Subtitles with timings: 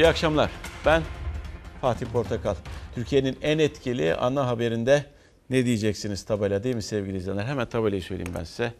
[0.00, 0.50] İyi akşamlar.
[0.86, 1.02] Ben
[1.80, 2.54] Fatih Portakal.
[2.94, 5.04] Türkiye'nin en etkili ana haberinde
[5.50, 7.44] ne diyeceksiniz tabela değil mi sevgili izleyenler?
[7.44, 8.72] Hemen tabelayı söyleyeyim ben size.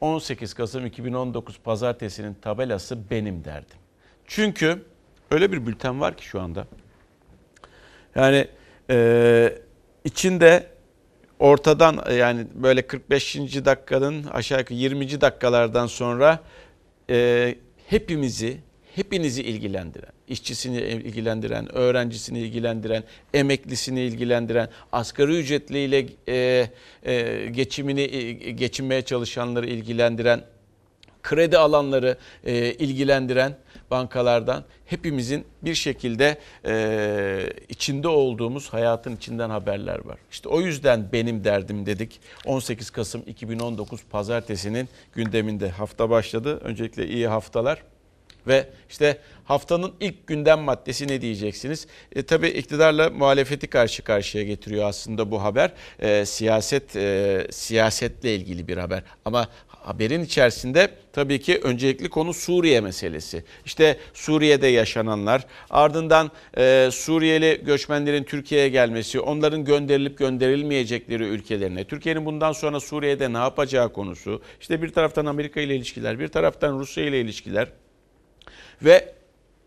[0.00, 3.78] 18 Kasım 2019 Pazartesi'nin tabelası benim derdim.
[4.26, 4.84] Çünkü
[5.30, 6.66] öyle bir bülten var ki şu anda.
[8.14, 8.48] Yani
[8.90, 9.58] e,
[10.04, 10.66] içinde
[11.38, 13.36] ortadan yani böyle 45.
[13.64, 15.20] dakikanın aşağı yukarı 20.
[15.20, 16.40] dakikalardan sonra
[17.10, 17.54] e,
[17.86, 18.67] hepimizi,
[18.98, 26.68] hepinizi ilgilendiren, işçisini ilgilendiren, öğrencisini ilgilendiren, emeklisini ilgilendiren, asgari ücretliyle e,
[27.02, 30.42] e, geçimini e, geçinmeye çalışanları ilgilendiren,
[31.22, 33.56] kredi alanları e, ilgilendiren
[33.90, 40.18] bankalardan hepimizin bir şekilde e, içinde olduğumuz hayatın içinden haberler var.
[40.30, 42.20] İşte o yüzden benim derdim dedik.
[42.46, 46.58] 18 Kasım 2019 Pazartesi'nin gündeminde hafta başladı.
[46.64, 47.82] Öncelikle iyi haftalar.
[48.48, 51.86] Ve işte haftanın ilk gündem maddesi ne diyeceksiniz?
[52.16, 55.72] E, tabii iktidarla muhalefeti karşı karşıya getiriyor aslında bu haber.
[56.00, 59.02] E, siyaset e, siyasetle ilgili bir haber.
[59.24, 63.44] Ama haberin içerisinde tabii ki öncelikli konu Suriye meselesi.
[63.66, 72.52] İşte Suriye'de yaşananlar, ardından e, Suriyeli göçmenlerin Türkiye'ye gelmesi, onların gönderilip gönderilmeyecekleri ülkelerine, Türkiye'nin bundan
[72.52, 77.20] sonra Suriye'de ne yapacağı konusu, işte bir taraftan Amerika ile ilişkiler, bir taraftan Rusya ile
[77.20, 77.68] ilişkiler
[78.82, 79.18] ve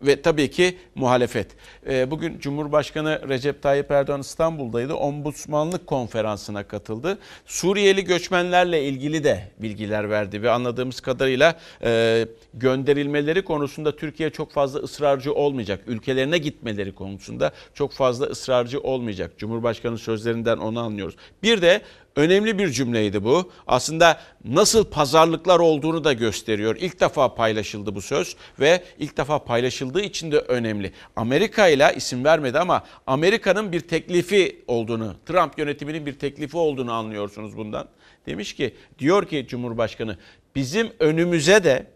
[0.02, 1.46] ve tabii ki muhalefet.
[1.88, 4.94] Ee, bugün Cumhurbaşkanı Recep Tayyip Erdoğan İstanbul'daydı.
[4.94, 7.18] Ombudsmanlık konferansına katıldı.
[7.46, 14.80] Suriyeli göçmenlerle ilgili de bilgiler verdi ve anladığımız kadarıyla e, gönderilmeleri konusunda Türkiye çok fazla
[14.80, 15.80] ısrarcı olmayacak.
[15.86, 19.38] Ülkelerine gitmeleri konusunda çok fazla ısrarcı olmayacak.
[19.38, 21.16] Cumhurbaşkanı sözlerinden onu anlıyoruz.
[21.42, 21.82] Bir de
[22.16, 23.52] önemli bir cümleydi bu.
[23.66, 26.76] Aslında nasıl pazarlıklar olduğunu da gösteriyor.
[26.80, 30.92] İlk defa paylaşıldı bu söz ve ilk defa paylaşıldığı için de önemli.
[31.16, 37.56] Amerika ile isim vermedi ama Amerika'nın bir teklifi olduğunu, Trump yönetiminin bir teklifi olduğunu anlıyorsunuz
[37.56, 37.88] bundan.
[38.26, 40.16] Demiş ki, diyor ki Cumhurbaşkanı
[40.54, 41.86] bizim önümüze de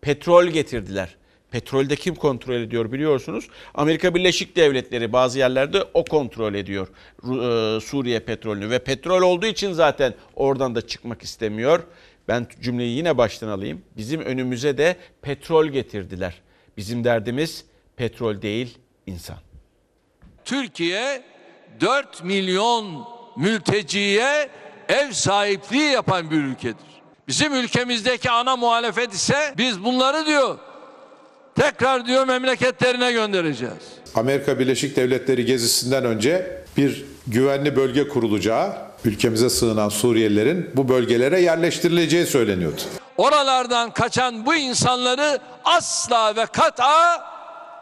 [0.00, 1.17] petrol getirdiler.
[1.50, 3.48] Petrolde kim kontrol ediyor biliyorsunuz.
[3.74, 6.88] Amerika Birleşik Devletleri bazı yerlerde o kontrol ediyor
[7.24, 11.82] e, Suriye petrolünü ve petrol olduğu için zaten oradan da çıkmak istemiyor.
[12.28, 13.82] Ben cümleyi yine baştan alayım.
[13.96, 16.40] Bizim önümüze de petrol getirdiler.
[16.76, 17.64] Bizim derdimiz
[17.96, 19.36] petrol değil insan.
[20.44, 21.22] Türkiye
[21.80, 24.50] 4 milyon mülteciye
[24.88, 26.86] ev sahipliği yapan bir ülkedir.
[27.28, 30.58] Bizim ülkemizdeki ana muhalefet ise biz bunları diyor
[31.58, 33.74] tekrar diyor memleketlerine göndereceğiz.
[34.14, 38.72] Amerika Birleşik Devletleri gezisinden önce bir güvenli bölge kurulacağı,
[39.04, 42.80] ülkemize sığınan Suriyelilerin bu bölgelere yerleştirileceği söyleniyordu.
[43.16, 47.28] Oralardan kaçan bu insanları asla ve kat'a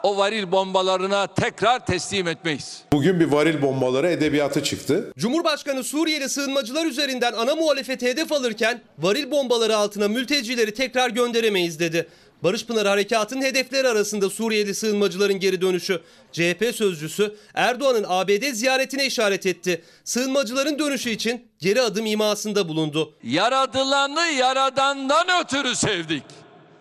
[0.03, 2.83] o varil bombalarına tekrar teslim etmeyiz.
[2.93, 5.13] Bugün bir varil bombaları edebiyatı çıktı.
[5.19, 12.09] Cumhurbaşkanı Suriyeli sığınmacılar üzerinden ana muhalefeti hedef alırken varil bombaları altına mültecileri tekrar gönderemeyiz dedi.
[12.47, 16.01] Barış Pınar Harekatı'nın hedefleri arasında Suriyeli sığınmacıların geri dönüşü.
[16.33, 19.83] CHP sözcüsü Erdoğan'ın ABD ziyaretine işaret etti.
[20.05, 23.13] Sığınmacıların dönüşü için geri adım imasında bulundu.
[23.23, 26.23] Yaradılanı yaradandan ötürü sevdik.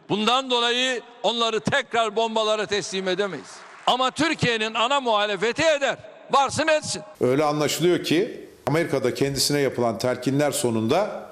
[0.09, 3.51] Bundan dolayı onları tekrar bombalara teslim edemeyiz.
[3.87, 5.97] Ama Türkiye'nin ana muhalefeti eder.
[6.31, 7.01] Varsın etsin.
[7.21, 11.29] Öyle anlaşılıyor ki Amerika'da kendisine yapılan telkinler sonunda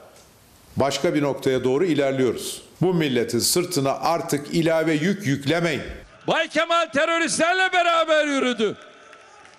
[0.77, 2.61] başka bir noktaya doğru ilerliyoruz.
[2.83, 5.81] Bu milletin sırtına artık ilave yük yüklemeyin.
[6.27, 8.75] Bay Kemal teröristlerle beraber yürüdü.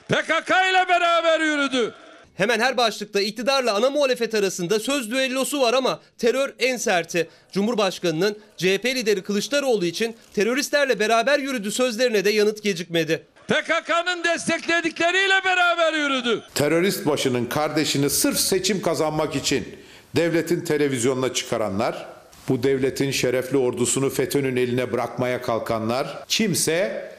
[0.08, 1.94] PKK ile beraber yürüdü.
[2.36, 7.28] Hemen her başlıkta iktidarla ana muhalefet arasında söz düellosu var ama terör en serti.
[7.52, 13.26] Cumhurbaşkanının CHP lideri Kılıçdaroğlu için teröristlerle beraber yürüdü sözlerine de yanıt gecikmedi.
[13.48, 16.42] PKK'nın destekledikleriyle beraber yürüdü.
[16.54, 19.68] Terörist başının kardeşini sırf seçim kazanmak için
[20.16, 22.13] devletin televizyonuna çıkaranlar,
[22.48, 27.10] bu devletin şerefli ordusunu FETÖ'nün eline bırakmaya kalkanlar, kimse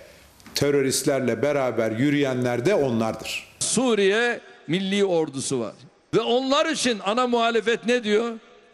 [0.55, 3.47] teröristlerle beraber yürüyenler de onlardır.
[3.59, 5.73] Suriye milli ordusu var.
[6.13, 8.31] Ve onlar için ana muhalefet ne diyor?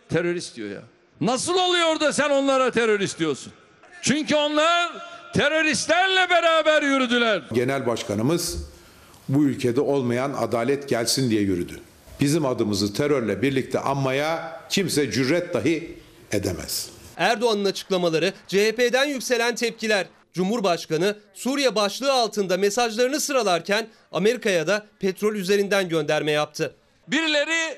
[0.10, 0.82] Terörist diyor ya.
[1.22, 3.54] Nasıl oluyor da sen onlara terörist diyorsun?
[4.02, 4.92] Çünkü onlar
[5.34, 7.42] teröristlerle beraber yürüdüler.
[7.54, 8.58] Genel başkanımız
[9.30, 11.80] bu ülkede olmayan adalet gelsin diye yürüdü.
[12.20, 16.01] Bizim adımızı terörle birlikte anmaya kimse cüret dahi
[16.34, 16.90] edemez.
[17.18, 20.08] Erdoğan'ın açıklamaları, CHP'den yükselen tepkiler.
[20.34, 26.76] Cumhurbaşkanı Suriye başlığı altında mesajlarını sıralarken Amerika'ya da petrol üzerinden gönderme yaptı.
[27.08, 27.78] Birileri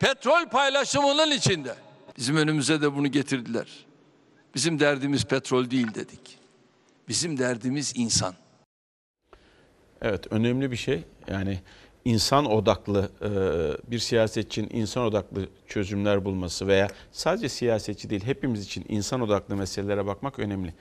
[0.00, 1.74] petrol paylaşımının içinde.
[2.18, 3.66] Bizim önümüze de bunu getirdiler.
[4.54, 6.38] Bizim derdimiz petrol değil dedik.
[7.08, 8.34] Bizim derdimiz insan.
[10.02, 11.04] Evet önemli bir şey.
[11.28, 11.60] Yani
[12.04, 18.84] insan odaklı e, bir siyasetçinin insan odaklı çözümler bulması veya sadece siyasetçi değil hepimiz için
[18.88, 20.74] insan odaklı meselelere bakmak önemli.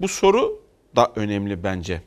[0.00, 0.62] Bu soru
[0.96, 2.02] da önemli bence.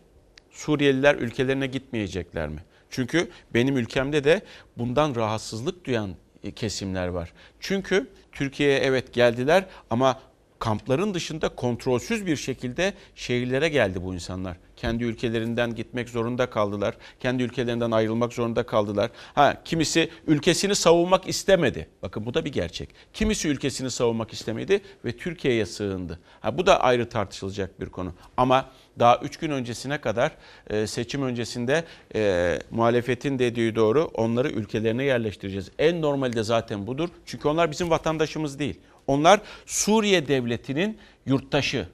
[0.51, 2.63] Suriyeliler ülkelerine gitmeyecekler mi?
[2.89, 4.41] Çünkü benim ülkemde de
[4.77, 7.33] bundan rahatsızlık duyan e, kesimler var.
[7.59, 10.19] Çünkü Türkiye'ye evet geldiler ama
[10.61, 14.57] kampların dışında kontrolsüz bir şekilde şehirlere geldi bu insanlar.
[14.75, 16.95] Kendi ülkelerinden gitmek zorunda kaldılar.
[17.19, 19.11] Kendi ülkelerinden ayrılmak zorunda kaldılar.
[19.33, 21.89] Ha kimisi ülkesini savunmak istemedi.
[22.01, 22.89] Bakın bu da bir gerçek.
[23.13, 26.19] Kimisi ülkesini savunmak istemedi ve Türkiye'ye sığındı.
[26.39, 28.13] Ha bu da ayrı tartışılacak bir konu.
[28.37, 28.69] Ama
[28.99, 30.31] daha 3 gün öncesine kadar
[30.69, 31.83] e, seçim öncesinde
[32.15, 35.71] e, muhalefetin dediği doğru onları ülkelerine yerleştireceğiz.
[35.79, 37.09] En normali de zaten budur.
[37.25, 38.79] Çünkü onlar bizim vatandaşımız değil.
[39.07, 41.87] Onlar Suriye devletinin yurttaşı.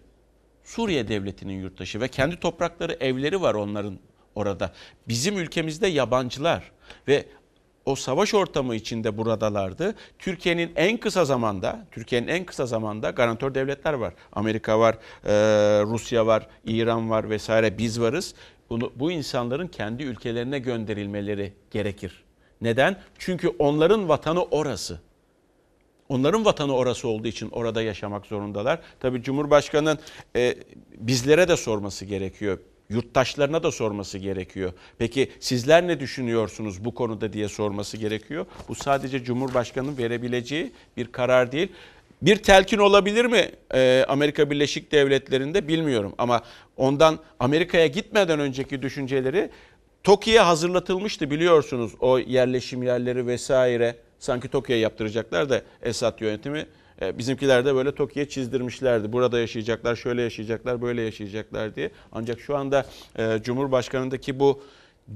[0.63, 3.99] Suriye devletinin yurttaşı ve kendi toprakları, evleri var onların
[4.35, 4.73] orada.
[5.07, 6.71] Bizim ülkemizde yabancılar
[7.07, 7.25] ve
[7.85, 9.95] o savaş ortamı içinde buradalardı.
[10.19, 14.13] Türkiye'nin en kısa zamanda, Türkiye'nin en kısa zamanda garantör devletler var.
[14.33, 15.31] Amerika var, e,
[15.83, 18.35] Rusya var, İran var vesaire biz varız.
[18.69, 22.23] Bunu, bu insanların kendi ülkelerine gönderilmeleri gerekir.
[22.61, 22.99] Neden?
[23.17, 24.99] Çünkü onların vatanı orası.
[26.09, 28.79] Onların vatanı orası olduğu için orada yaşamak zorundalar.
[28.99, 29.99] Tabii Cumhurbaşkanı'nın
[30.35, 30.55] e,
[30.97, 32.59] bizlere de sorması gerekiyor.
[32.89, 34.73] Yurttaşlarına da sorması gerekiyor.
[34.97, 38.45] Peki sizler ne düşünüyorsunuz bu konuda diye sorması gerekiyor.
[38.69, 41.69] Bu sadece Cumhurbaşkanı'nın verebileceği bir karar değil.
[42.21, 46.13] Bir telkin olabilir mi e, Amerika Birleşik Devletleri'nde bilmiyorum.
[46.17, 46.41] Ama
[46.77, 49.49] ondan Amerika'ya gitmeden önceki düşünceleri
[50.03, 53.95] TOKİ'ye hazırlatılmıştı biliyorsunuz o yerleşim yerleri vesaire.
[54.19, 56.65] Sanki TOKİ'ye yaptıracaklar da Esad yönetimi
[57.01, 59.13] e, bizimkiler de böyle TOKİ'ye çizdirmişlerdi.
[59.13, 61.91] Burada yaşayacaklar, şöyle yaşayacaklar, böyle yaşayacaklar diye.
[62.11, 62.85] Ancak şu anda
[63.19, 64.63] e, Cumhurbaşkanı'ndaki bu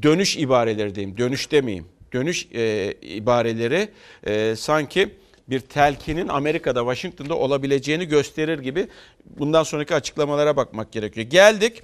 [0.01, 1.85] dönüş ibareleri diyeyim, dönüş demeyeyim.
[2.13, 3.89] Dönüş e, ibareleri
[4.23, 5.09] e, sanki
[5.47, 8.87] bir telkinin Amerika'da, Washington'da olabileceğini gösterir gibi
[9.25, 11.27] bundan sonraki açıklamalara bakmak gerekiyor.
[11.27, 11.83] Geldik.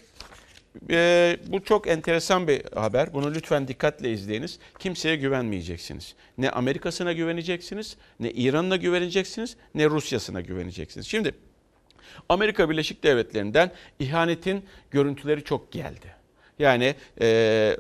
[0.90, 3.14] Ee, bu çok enteresan bir haber.
[3.14, 4.60] Bunu lütfen dikkatle izleyiniz.
[4.80, 6.16] Kimseye güvenmeyeceksiniz.
[6.38, 11.08] Ne Amerika'sına güveneceksiniz, ne İran'ına güveneceksiniz, ne Rusya'sına güveneceksiniz.
[11.08, 11.32] Şimdi
[12.30, 16.16] Amerika Birleşik Devletleri'nden ihanetin görüntüleri çok geldi.
[16.60, 17.78] Yani e,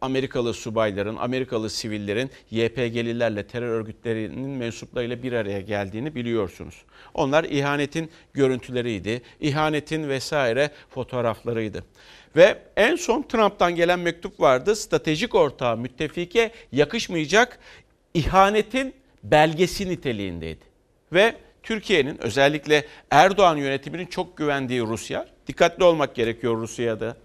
[0.00, 6.74] Amerikalı subayların, Amerikalı sivillerin YPG'lilerle terör örgütlerinin mensuplarıyla bir araya geldiğini biliyorsunuz.
[7.14, 11.84] Onlar ihanetin görüntüleriydi, ihanetin vesaire fotoğraflarıydı.
[12.36, 14.76] Ve en son Trump'tan gelen mektup vardı.
[14.76, 17.58] Stratejik ortağı müttefike yakışmayacak
[18.14, 20.64] ihanetin belgesi niteliğindeydi.
[21.12, 27.16] Ve Türkiye'nin özellikle Erdoğan yönetiminin çok güvendiği Rusya, dikkatli olmak gerekiyor Rusya'da.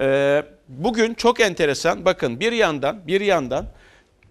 [0.00, 0.42] Ee,
[0.78, 3.66] bugün çok enteresan bakın bir yandan bir yandan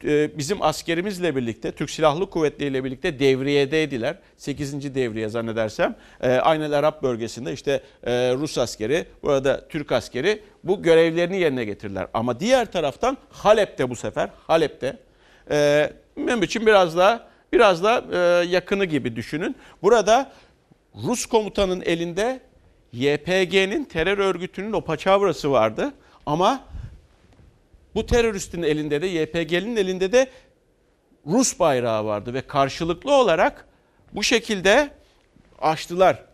[0.03, 4.17] e, bizim askerimizle birlikte Türk Silahlı Kuvvetleri ile birlikte devriyedeydiler.
[4.37, 4.95] 8.
[4.95, 5.95] devriye zannedersem.
[6.21, 12.07] E, Aynel Arap bölgesinde işte e, Rus askeri, burada Türk askeri bu görevlerini yerine getirdiler.
[12.13, 14.97] Ama diğer taraftan Halep'te bu sefer Halep'te
[16.17, 19.55] benim için biraz daha biraz da e, yakını gibi düşünün.
[19.81, 20.31] Burada
[21.07, 22.39] Rus komutanın elinde
[22.93, 25.93] YPG'nin terör örgütünün o paçavrası vardı
[26.26, 26.64] ama
[27.94, 30.30] bu teröristin elinde de YPG'nin elinde de
[31.26, 33.68] Rus bayrağı vardı ve karşılıklı olarak
[34.12, 34.90] bu şekilde
[35.58, 36.24] açtılar.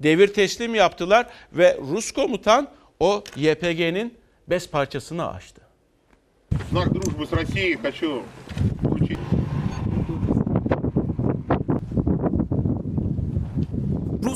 [0.00, 2.68] Devir teslim yaptılar ve Rus komutan
[3.00, 4.14] o YPG'nin
[4.48, 5.62] bez parçasını açtı.
[6.50, 8.22] В знак дружбы с Россией хочу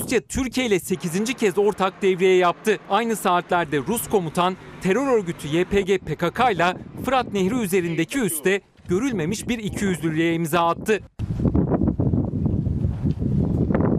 [0.07, 1.33] Rusya Türkiye ile 8.
[1.33, 2.79] kez ortak devriye yaptı.
[2.89, 9.59] Aynı saatlerde Rus komutan terör örgütü YPG PKK ile Fırat Nehri üzerindeki üste görülmemiş bir
[9.59, 10.99] ikiyüzlülüğe imza attı.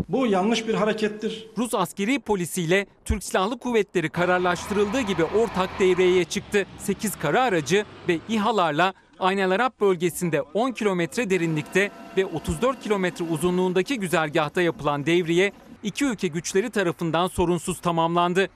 [0.08, 1.46] Bu yanlış bir harekettir.
[1.58, 6.66] Rus askeri polisiyle Türk Silahlı Kuvvetleri kararlaştırıldığı gibi ortak devreye çıktı.
[6.78, 13.98] 8 kara aracı ve İHA'larla Aynel Arap bölgesinde 10 kilometre derinlikte ve 34 kilometre uzunluğundaki
[14.00, 18.49] güzergahta yapılan devriye iki ülke güçleri tarafından sorunsuz tamamlandı.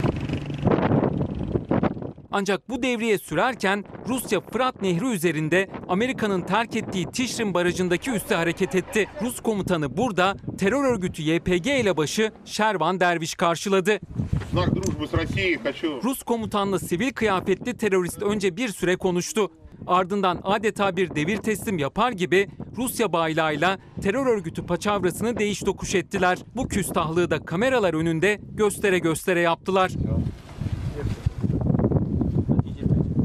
[2.32, 8.74] Ancak bu devriye sürerken Rusya Fırat Nehri üzerinde Amerika'nın terk ettiği Tişrin Barajı'ndaki üste hareket
[8.74, 9.08] etti.
[9.22, 14.00] Rus komutanı burada terör örgütü YPG ile başı Şervan Derviş karşıladı.
[16.04, 19.50] Rus komutanla sivil kıyafetli terörist önce bir süre konuştu.
[19.86, 26.38] Ardından adeta bir devir teslim yapar gibi Rusya baylağıyla terör örgütü paçavrasını değiş dokuş ettiler.
[26.56, 29.92] Bu küstahlığı da kameralar önünde göstere göstere yaptılar.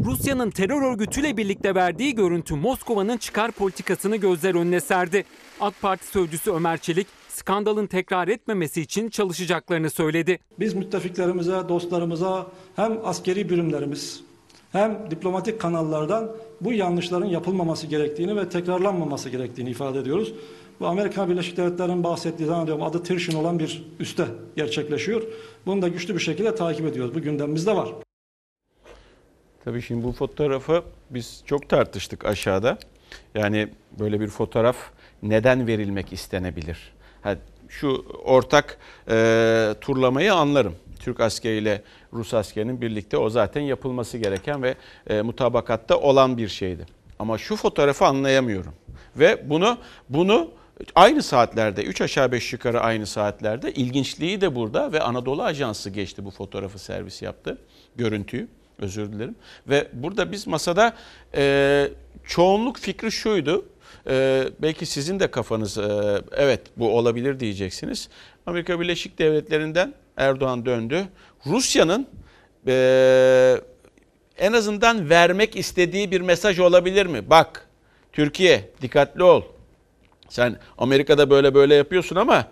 [0.08, 5.24] Rusya'nın terör örgütüyle birlikte verdiği görüntü Moskova'nın çıkar politikasını gözler önüne serdi.
[5.60, 10.40] AK Parti sözcüsü Ömer Çelik skandalın tekrar etmemesi için çalışacaklarını söyledi.
[10.60, 14.24] Biz müttefiklerimize, dostlarımıza hem askeri birimlerimiz
[14.72, 20.34] hem diplomatik kanallardan bu yanlışların yapılmaması gerektiğini ve tekrarlanmaması gerektiğini ifade ediyoruz.
[20.80, 25.24] Bu Amerika Birleşik Devletleri'nin bahsettiği zannediyorum adı Tirşin olan bir üste gerçekleşiyor.
[25.66, 27.16] Bunu da güçlü bir şekilde takip ediyoruz.
[27.16, 28.07] Bu gündemimizde var.
[29.68, 32.78] Tabii şimdi bu fotoğrafı biz çok tartıştık aşağıda.
[33.36, 33.68] Yani
[34.00, 34.78] böyle bir fotoğraf
[35.24, 36.94] neden verilmek istenebilir?
[37.22, 37.36] Ha,
[37.70, 38.78] şu ortak
[39.10, 40.76] e, turlamayı anlarım.
[41.00, 41.82] Türk askeriyle
[42.14, 44.76] Rus askerinin birlikte o zaten yapılması gereken ve
[45.08, 46.86] e, mutabakatta olan bir şeydi.
[47.20, 48.74] Ama şu fotoğrafı anlayamıyorum.
[49.16, 49.78] Ve bunu
[50.10, 50.52] bunu
[50.96, 56.26] aynı saatlerde 3 aşağı 5 yukarı aynı saatlerde ilginçliği de burada ve Anadolu Ajansı geçti
[56.26, 57.58] bu fotoğrafı servis yaptı.
[57.96, 58.48] Görüntüyü
[58.80, 59.36] özür dilerim.
[59.70, 60.94] Ve burada biz masada
[61.36, 61.90] e,
[62.24, 63.66] çoğunluk fikri şuydu.
[64.10, 68.10] E, belki sizin de kafanız e, evet bu olabilir diyeceksiniz.
[68.46, 71.08] Amerika Birleşik Devletleri'nden Erdoğan döndü.
[71.46, 72.08] Rusya'nın
[72.68, 73.62] e,
[74.38, 77.30] en azından vermek istediği bir mesaj olabilir mi?
[77.30, 77.68] Bak
[78.14, 79.42] Türkiye dikkatli ol.
[80.30, 82.48] Sen Amerika'da böyle böyle yapıyorsun ama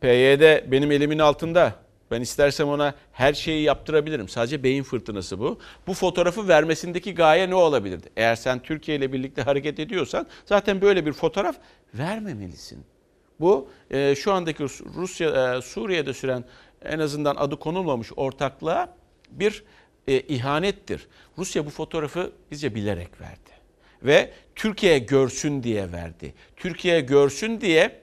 [0.00, 1.81] PYD benim elimin altında.
[2.12, 4.28] Ben istersem ona her şeyi yaptırabilirim.
[4.28, 5.58] Sadece beyin fırtınası bu.
[5.86, 8.10] Bu fotoğrafı vermesindeki gaye ne olabilirdi?
[8.16, 11.56] Eğer sen Türkiye ile birlikte hareket ediyorsan zaten böyle bir fotoğraf
[11.94, 12.84] vermemelisin.
[13.40, 16.44] Bu e, şu andaki Rus- Rusya e, Suriye'de süren
[16.84, 18.96] en azından adı konulmamış ortaklığa
[19.30, 19.64] bir
[20.08, 21.08] e, ihanettir.
[21.38, 23.50] Rusya bu fotoğrafı bizce bilerek verdi
[24.02, 26.34] ve Türkiye görsün diye verdi.
[26.56, 28.01] Türkiye görsün diye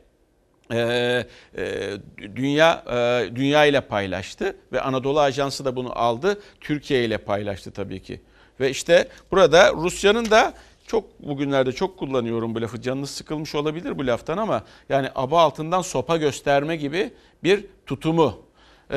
[0.74, 1.26] e,
[1.58, 1.92] e,
[2.36, 6.42] dünya e, dünya ile paylaştı ve Anadolu Ajansı da bunu aldı.
[6.62, 8.22] Türkiye ile paylaştı tabii ki.
[8.60, 10.54] Ve işte burada Rusya'nın da
[10.88, 12.82] çok bugünlerde çok kullanıyorum bu lafı.
[12.82, 18.50] Canınız sıkılmış olabilir bu laftan ama yani aba altından sopa gösterme gibi bir tutumu.
[18.92, 18.96] Ee,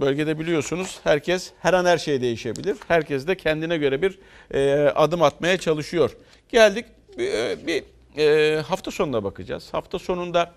[0.00, 2.76] bölgede biliyorsunuz herkes her an her şey değişebilir.
[2.88, 4.18] Herkes de kendine göre bir
[4.54, 6.16] e, adım atmaya çalışıyor.
[6.48, 6.84] Geldik
[7.18, 7.84] bir, e, bir
[8.18, 9.68] e, hafta sonuna bakacağız.
[9.74, 10.52] Hafta sonunda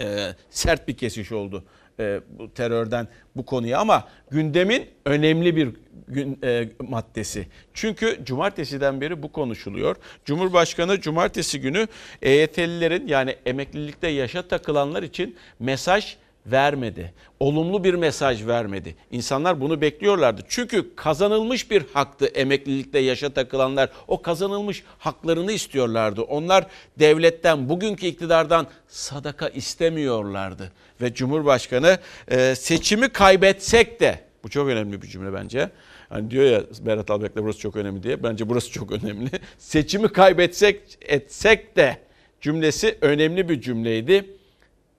[0.00, 1.64] e, sert bir kesiş oldu
[2.00, 5.68] e, bu terörden bu konuya ama gündemin önemli bir
[6.08, 7.46] gün, e, maddesi.
[7.74, 9.96] Çünkü cumartesiden beri bu konuşuluyor.
[10.24, 11.86] Cumhurbaşkanı cumartesi günü
[12.22, 16.16] EYT'lilerin yani emeklilikte yaşa takılanlar için mesaj
[16.46, 17.12] vermedi.
[17.40, 18.94] Olumlu bir mesaj vermedi.
[19.10, 20.42] İnsanlar bunu bekliyorlardı.
[20.48, 23.90] Çünkü kazanılmış bir haktı emeklilikte yaşa takılanlar.
[24.08, 26.22] O kazanılmış haklarını istiyorlardı.
[26.22, 26.66] Onlar
[26.98, 30.72] devletten, bugünkü iktidardan sadaka istemiyorlardı.
[31.00, 35.70] Ve Cumhurbaşkanı e, seçimi kaybetsek de, bu çok önemli bir cümle bence.
[36.08, 38.22] Hani diyor ya Berat Albayrak'la burası çok önemli diye.
[38.22, 39.30] Bence burası çok önemli.
[39.58, 41.98] Seçimi kaybetsek etsek de
[42.40, 44.36] cümlesi önemli bir cümleydi.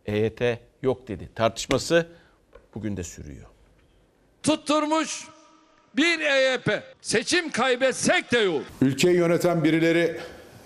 [0.05, 0.41] EYT
[0.81, 1.29] yok dedi.
[1.35, 2.07] Tartışması
[2.75, 3.45] bugün de sürüyor.
[4.43, 5.27] Tutturmuş
[5.95, 6.83] bir EYP.
[7.01, 8.61] Seçim kaybetsek de yok.
[8.81, 10.17] Ülkeyi yöneten birileri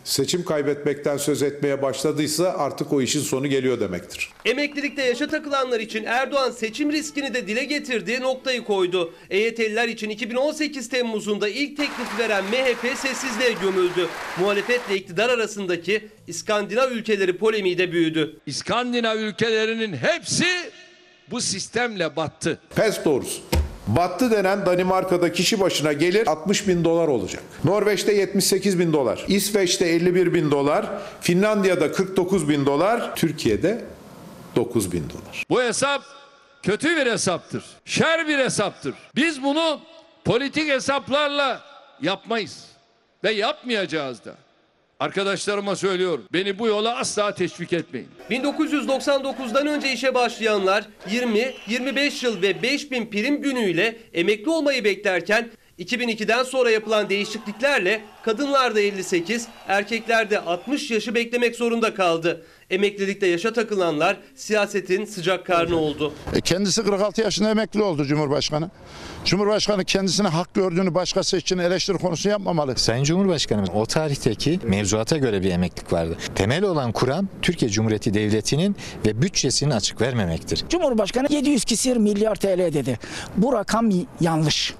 [0.05, 4.29] seçim kaybetmekten söz etmeye başladıysa artık o işin sonu geliyor demektir.
[4.45, 9.13] Emeklilikte yaşa takılanlar için Erdoğan seçim riskini de dile getirdiği noktayı koydu.
[9.29, 14.07] EYT'liler için 2018 Temmuz'unda ilk teklifi veren MHP sessizliğe gömüldü.
[14.39, 18.39] Muhalefetle iktidar arasındaki İskandinav ülkeleri polemiği de büyüdü.
[18.45, 20.45] İskandinav ülkelerinin hepsi
[21.31, 22.59] bu sistemle battı.
[22.75, 23.41] Pes doğrusu.
[23.88, 27.44] Battı denen Danimarka'da kişi başına gelir 60 bin dolar olacak.
[27.63, 29.25] Norveç'te 78 bin dolar.
[29.27, 30.86] İsveç'te 51 bin dolar.
[31.22, 33.15] Finlandiya'da 49 bin dolar.
[33.15, 33.86] Türkiye'de
[34.56, 35.44] 9 bin dolar.
[35.50, 36.01] Bu hesap
[36.63, 37.63] kötü bir hesaptır.
[37.86, 38.96] Şer bir hesaptır.
[39.15, 39.80] Biz bunu
[40.25, 41.62] politik hesaplarla
[42.01, 42.65] yapmayız
[43.24, 44.36] ve yapmayacağız da.
[45.00, 46.25] Arkadaşlarıma söylüyorum.
[46.34, 48.08] Beni bu yola asla teşvik etmeyin.
[48.30, 55.50] 1999'dan önce işe başlayanlar 20, 25 yıl ve 5000 prim günüyle emekli olmayı beklerken
[55.80, 62.46] 2002'den sonra yapılan değişikliklerle kadınlarda 58, erkeklerde 60 yaşı beklemek zorunda kaldı.
[62.69, 66.13] Emeklilikte yaşa takılanlar siyasetin sıcak karnı oldu.
[66.34, 68.69] E, Kendisi 46 yaşında emekli oldu Cumhurbaşkanı.
[69.25, 72.75] Cumhurbaşkanı kendisine hak gördüğünü başkası için eleştiri konusu yapmamalı.
[72.75, 76.17] Sayın Cumhurbaşkanım o tarihteki mevzuata göre bir emeklilik vardı.
[76.36, 80.63] Temel olan kuram Türkiye Cumhuriyeti Devleti'nin ve bütçesinin açık vermemektir.
[80.69, 83.00] Cumhurbaşkanı 700 küsür milyar TL dedi.
[83.38, 83.89] Bu rakam
[84.22, 84.74] yanlış.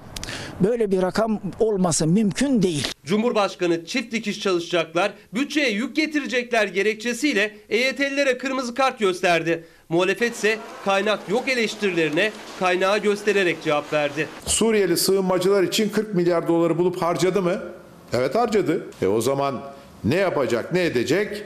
[0.60, 2.88] Böyle bir rakam olması mümkün değil.
[3.04, 9.64] Cumhurbaşkanı çift dikiş çalışacaklar, bütçeye yük getirecekler gerekçesiyle EYT'lilere kırmızı kart gösterdi.
[9.88, 14.28] Muhalefet ise kaynak yok eleştirilerine kaynağı göstererek cevap verdi.
[14.46, 17.62] Suriyeli sığınmacılar için 40 milyar doları bulup harcadı mı?
[18.12, 18.86] Evet harcadı.
[19.02, 19.62] E o zaman
[20.04, 21.42] ne yapacak, ne edecek?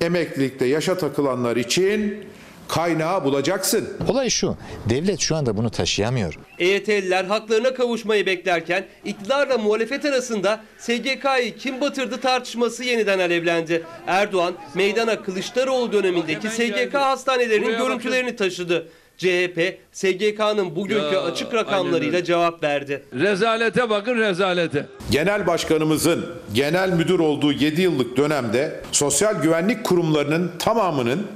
[0.00, 2.24] Emeklilikte yaşa takılanlar için
[2.68, 3.88] kaynağı bulacaksın.
[4.08, 4.56] Olay şu,
[4.88, 6.34] devlet şu anda bunu taşıyamıyor.
[6.58, 13.82] EYT'liler haklarına kavuşmayı beklerken iktidarla muhalefet arasında SGK'yı kim batırdı tartışması yeniden alevlendi.
[14.06, 18.88] Erdoğan meydana Kılıçdaroğlu dönemindeki SGK hastanelerinin görüntülerini taşıdı.
[19.18, 23.02] CHP SGK'nın bugünkü Ya, açık rakamlarıyla cevap verdi.
[23.14, 24.86] Rezalete bakın rezalete.
[25.10, 31.26] Genel başkanımızın genel müdür olduğu 7 yıllık dönemde sosyal güvenlik kurumlarının tamamının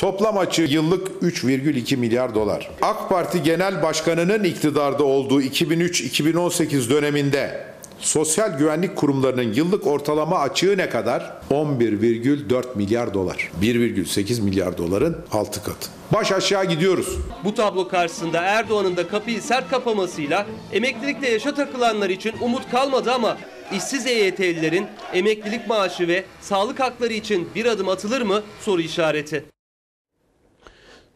[0.00, 2.70] toplam açığı yıllık 3,2 milyar dolar.
[2.82, 7.64] AK Parti Genel Başkanı'nın iktidarda olduğu 2003-2018 döneminde
[7.98, 11.40] sosyal güvenlik kurumlarının yıllık ortalama açığı ne kadar?
[11.50, 13.50] 11,4 milyar dolar.
[13.62, 15.90] 1,8 milyar doların 6 katı.
[16.12, 17.18] Baş aşağı gidiyoruz.
[17.44, 23.38] Bu tablo karşısında Erdoğan'ın da kapıyı sert kapamasıyla emeklilikle yaşa takılanlar için umut kalmadı ama
[23.76, 29.44] işsiz EYT'lilerin emeklilik maaşı ve sağlık hakları için bir adım atılır mı soru işareti.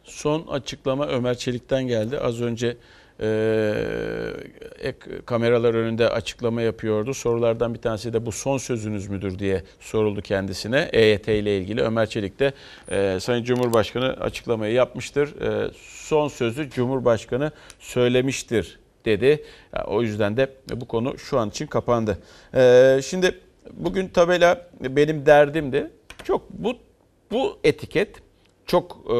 [0.04, 2.18] Son açıklama Ömer Çelik'ten geldi.
[2.18, 2.76] Az önce
[3.20, 3.26] e,
[4.80, 7.14] ek, kameralar önünde açıklama yapıyordu.
[7.14, 10.88] Sorulardan bir tanesi de bu son sözünüz müdür diye soruldu kendisine.
[10.92, 12.52] EYT ile ilgili Ömer Çelik de
[12.88, 15.40] e, Sayın Cumhurbaşkanı açıklamayı yapmıştır.
[15.40, 19.44] E, son sözü Cumhurbaşkanı söylemiştir dedi.
[19.76, 22.18] Ya, o yüzden de bu konu şu an için kapandı.
[22.54, 23.40] E, şimdi
[23.72, 25.90] bugün tabela benim derdimdi.
[26.24, 26.76] Çok bu
[27.30, 28.23] bu etiket
[28.66, 29.14] çok e,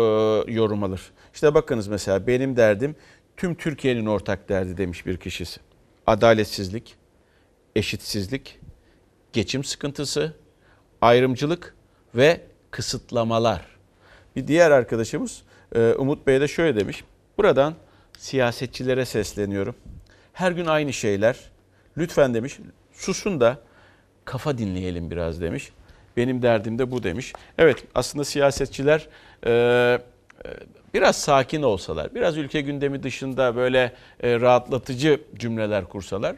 [0.52, 1.12] yorum alır.
[1.34, 2.96] İşte bakınız mesela benim derdim
[3.36, 5.60] tüm Türkiye'nin ortak derdi demiş bir kişisi.
[6.06, 6.96] Adaletsizlik,
[7.76, 8.60] eşitsizlik,
[9.32, 10.36] geçim sıkıntısı,
[11.00, 11.74] ayrımcılık
[12.14, 13.66] ve kısıtlamalar.
[14.36, 15.42] Bir diğer arkadaşımız
[15.74, 17.04] e, Umut Bey de şöyle demiş.
[17.38, 17.74] Buradan
[18.18, 19.74] siyasetçilere sesleniyorum.
[20.32, 21.36] Her gün aynı şeyler.
[21.96, 22.58] Lütfen demiş
[22.92, 23.58] susun da
[24.24, 25.72] kafa dinleyelim biraz demiş.
[26.16, 27.32] Benim derdim de bu demiş.
[27.58, 29.08] Evet aslında siyasetçiler
[29.46, 30.00] e, e,
[30.94, 36.36] biraz sakin olsalar, biraz ülke gündemi dışında böyle e, rahatlatıcı cümleler kursalar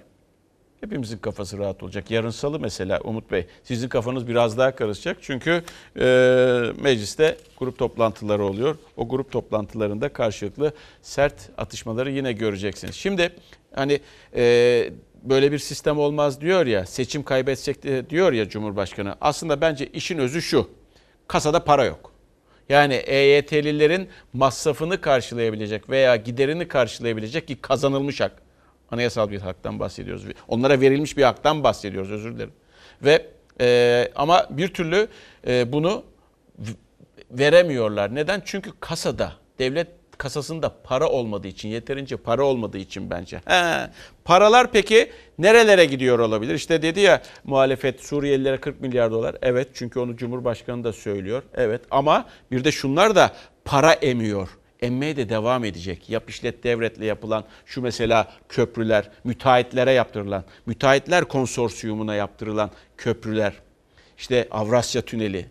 [0.81, 2.11] hepimizin kafası rahat olacak.
[2.11, 5.17] Yarın salı mesela Umut Bey sizin kafanız biraz daha karışacak.
[5.21, 5.63] Çünkü
[6.01, 6.05] e,
[6.81, 8.77] mecliste grup toplantıları oluyor.
[8.97, 12.95] O grup toplantılarında karşılıklı sert atışmaları yine göreceksiniz.
[12.95, 13.33] Şimdi
[13.75, 14.01] hani
[14.37, 14.91] e,
[15.23, 19.15] böyle bir sistem olmaz diyor ya seçim kaybetsek de diyor ya Cumhurbaşkanı.
[19.21, 20.71] Aslında bence işin özü şu.
[21.29, 22.13] Kasada para yok.
[22.69, 28.33] Yani EYT'lilerin masrafını karşılayabilecek veya giderini karşılayabilecek ki kazanılmış hak.
[28.91, 30.25] Anayasal bir haktan bahsediyoruz.
[30.49, 32.53] Onlara verilmiş bir haktan bahsediyoruz özür dilerim.
[33.03, 33.27] Ve
[33.61, 35.09] e, ama bir türlü
[35.47, 36.05] e, bunu
[37.31, 38.15] veremiyorlar.
[38.15, 38.43] Neden?
[38.45, 43.41] Çünkü kasada devlet kasasında para olmadığı için, yeterince para olmadığı için bence.
[43.45, 43.91] He,
[44.25, 46.55] paralar peki nerelere gidiyor olabilir?
[46.55, 49.37] İşte dedi ya muhalefet Suriyelilere 40 milyar dolar.
[49.43, 51.43] Evet çünkü onu Cumhurbaşkanı da söylüyor.
[51.55, 53.33] Evet ama bir de şunlar da
[53.65, 54.49] para emiyor.
[54.81, 56.11] Emmeye de devam edecek.
[56.11, 63.53] Yap işlet devletle yapılan şu mesela köprüler, müteahhitlere yaptırılan, müteahhitler konsorsiyumuna yaptırılan köprüler,
[64.19, 65.47] işte Avrasya Tüneli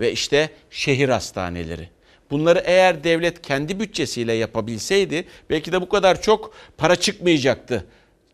[0.00, 1.88] ve işte şehir hastaneleri.
[2.30, 7.84] Bunları eğer devlet kendi bütçesiyle yapabilseydi belki de bu kadar çok para çıkmayacaktı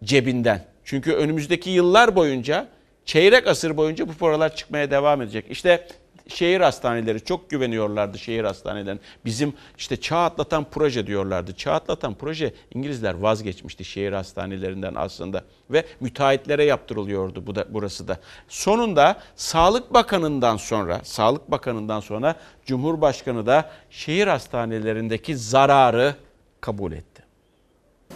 [0.04, 0.64] cebinden.
[0.84, 2.68] Çünkü önümüzdeki yıllar boyunca,
[3.04, 5.44] çeyrek asır boyunca bu paralar çıkmaya devam edecek.
[5.50, 5.86] İşte
[6.30, 9.00] şehir hastaneleri çok güveniyorlardı şehir hastanelerine.
[9.24, 11.52] Bizim işte çağ atlatan proje diyorlardı.
[11.52, 18.18] Çağ atlatan proje İngilizler vazgeçmişti şehir hastanelerinden aslında ve müteahhitlere yaptırılıyordu bu da burası da.
[18.48, 22.34] Sonunda Sağlık Bakanı'ndan sonra, Sağlık Bakanı'ndan sonra
[22.66, 26.14] Cumhurbaşkanı da şehir hastanelerindeki zararı
[26.60, 27.22] kabul etti.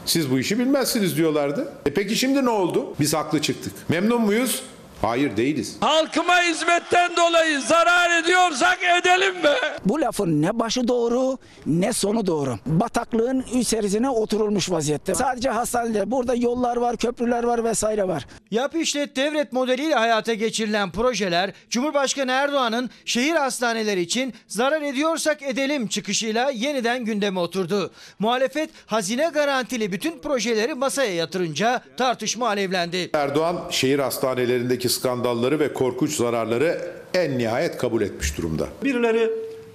[0.06, 1.72] Siz bu işi bilmezsiniz diyorlardı.
[1.86, 2.94] E peki şimdi ne oldu?
[3.00, 3.72] Biz haklı çıktık.
[3.88, 4.62] Memnun muyuz?
[5.04, 5.76] Hayır değiliz.
[5.80, 9.54] Halkıma hizmetten dolayı zarar ediyorsak edelim be.
[9.84, 12.58] Bu lafın ne başı doğru ne sonu doğru.
[12.66, 15.14] Bataklığın içerisine oturulmuş vaziyette.
[15.14, 16.10] Sadece hastaneler.
[16.10, 18.26] Burada yollar var, köprüler var vesaire var.
[18.50, 25.86] Yap işlet devlet modeliyle hayata geçirilen projeler Cumhurbaşkanı Erdoğan'ın şehir hastaneleri için zarar ediyorsak edelim
[25.86, 27.90] çıkışıyla yeniden gündeme oturdu.
[28.18, 33.10] Muhalefet hazine garantili bütün projeleri masaya yatırınca tartışma alevlendi.
[33.14, 36.80] Erdoğan şehir hastanelerindeki skandalları ve korkunç zararları
[37.14, 38.68] en nihayet kabul etmiş durumda.
[38.84, 39.30] Birileri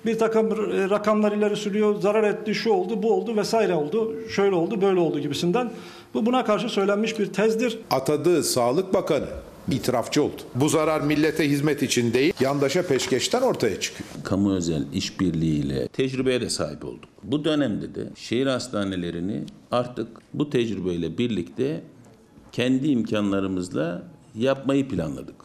[0.05, 2.01] bir takım e, rakamlar ileri sürüyor.
[2.01, 4.15] Zarar etti, şu oldu, bu oldu vesaire oldu.
[4.29, 5.71] Şöyle oldu, böyle oldu gibisinden.
[6.13, 7.79] Bu buna karşı söylenmiş bir tezdir.
[7.91, 9.27] Atadığı Sağlık Bakanı
[9.71, 10.41] itirafçı oldu.
[10.55, 14.09] Bu zarar millete hizmet için değil, yandaşa peşkeşten ortaya çıkıyor.
[14.23, 17.09] kamu özel işbirliğiyle tecrübeye de sahip olduk.
[17.23, 21.81] Bu dönemde de şehir hastanelerini artık bu tecrübeyle birlikte
[22.51, 24.03] kendi imkanlarımızla
[24.35, 25.35] yapmayı planladık.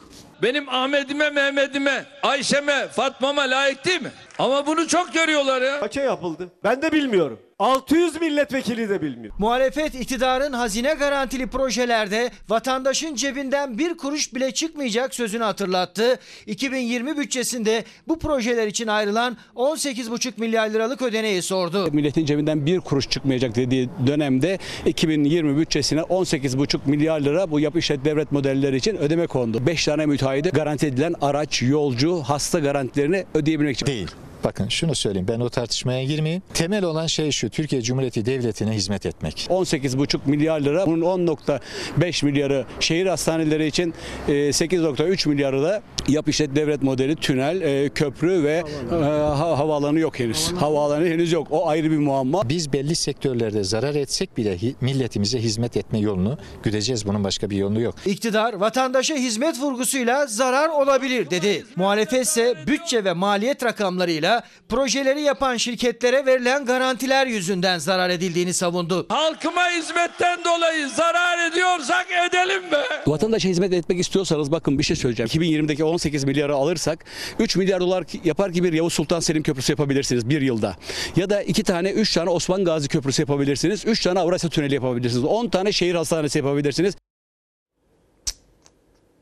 [0.42, 4.10] Benim Ahmet'ime, Mehmet'ime, Ayşe'me, Fatma'ma layık değil mi?
[4.38, 5.80] Ama bunu çok görüyorlar ya.
[5.80, 6.48] Kaça yapıldı?
[6.64, 7.40] Ben de bilmiyorum.
[7.58, 9.34] 600 milletvekili de bilmiyor.
[9.38, 16.18] Muhalefet iktidarın hazine garantili projelerde vatandaşın cebinden bir kuruş bile çıkmayacak sözünü hatırlattı.
[16.46, 21.88] 2020 bütçesinde bu projeler için ayrılan 18,5 milyar liralık ödeneği sordu.
[21.92, 28.04] Milletin cebinden bir kuruş çıkmayacak dediği dönemde 2020 bütçesine 18,5 milyar lira bu yapı işlet
[28.04, 29.66] devlet modelleri için ödeme kondu.
[29.66, 33.86] 5 tane müteahhide garanti edilen araç, yolcu, hasta garantilerini ödeyebilmek için.
[33.86, 34.08] Değil.
[34.44, 36.42] Bakın şunu söyleyeyim ben o tartışmaya girmeyeyim.
[36.54, 39.46] Temel olan şey şu Türkiye Cumhuriyeti Devleti'ne hizmet etmek.
[39.50, 40.86] 18,5 milyar lira.
[40.86, 43.94] Bunun 10.5 milyarı şehir hastaneleri için
[44.28, 49.98] e, 8.3 milyarı da yap işlet devlet modeli, tünel, e, köprü ve e, ha- havaalanı
[49.98, 50.52] yok henüz.
[50.52, 51.46] Havaalanı henüz yok.
[51.50, 52.48] O ayrı bir muamma.
[52.48, 57.06] Biz belli sektörlerde zarar etsek bile milletimize hizmet etme yolunu güdeceğiz.
[57.06, 57.94] Bunun başka bir yolu yok.
[58.06, 61.64] İktidar vatandaşa hizmet vurgusuyla zarar olabilir dedi.
[61.76, 64.33] Muhalefet ise bütçe ve maliyet rakamlarıyla
[64.68, 69.06] projeleri yapan şirketlere verilen garantiler yüzünden zarar edildiğini savundu.
[69.08, 72.82] Halkıma hizmetten dolayı zarar ediyorsak edelim be.
[73.06, 75.28] Vatandaşa hizmet etmek istiyorsanız bakın bir şey söyleyeceğim.
[75.28, 77.04] 2020'deki 18 milyarı alırsak
[77.38, 80.76] 3 milyar dolar yapar gibi bir Yavuz Sultan Selim Köprüsü yapabilirsiniz bir yılda.
[81.16, 83.86] Ya da 2 tane 3 tane Osman Gazi Köprüsü yapabilirsiniz.
[83.86, 85.24] 3 tane Avrasya Tüneli yapabilirsiniz.
[85.24, 86.94] 10 tane şehir hastanesi yapabilirsiniz.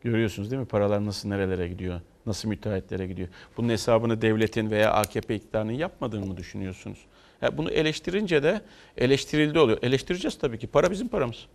[0.05, 2.01] Görüyorsunuz değil mi paralar nasıl nerelere gidiyor?
[2.27, 3.29] Nasıl müteahhitlere gidiyor?
[3.57, 6.99] Bunun hesabını devletin veya AKP iktidarının yapmadığını mı düşünüyorsunuz?
[7.43, 8.61] Ya bunu eleştirince de
[8.97, 9.79] eleştirildi oluyor.
[9.83, 10.67] Eleştireceğiz tabii ki.
[10.67, 11.47] Para bizim paramız.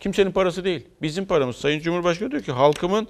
[0.00, 0.86] Kimsenin parası değil.
[1.02, 1.56] Bizim paramız.
[1.56, 3.08] Sayın Cumhurbaşkanı diyor ki halkımın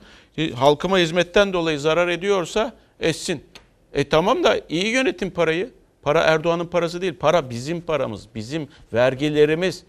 [0.55, 3.45] halkıma hizmetten dolayı zarar ediyorsa etsin.
[3.93, 5.71] E tamam da iyi yönetin parayı.
[6.03, 7.15] Para Erdoğan'ın parası değil.
[7.21, 8.29] Para bizim paramız.
[8.35, 9.85] Bizim vergilerimiz.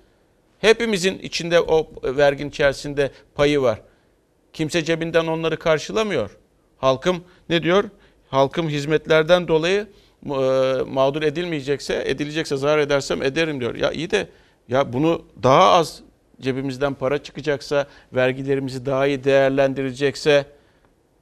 [0.59, 3.81] Hepimizin içinde o vergin içerisinde payı var.
[4.53, 6.37] Kimse cebinden onları karşılamıyor.
[6.77, 7.83] Halkım ne diyor?
[8.29, 9.87] Halkım hizmetlerden dolayı
[10.25, 10.29] e,
[10.87, 13.75] mağdur edilmeyecekse, edilecekse zarar edersem ederim diyor.
[13.75, 14.27] Ya iyi de
[14.69, 16.01] ya bunu daha az
[16.41, 20.45] cebimizden para çıkacaksa, vergilerimizi daha iyi değerlendirecekse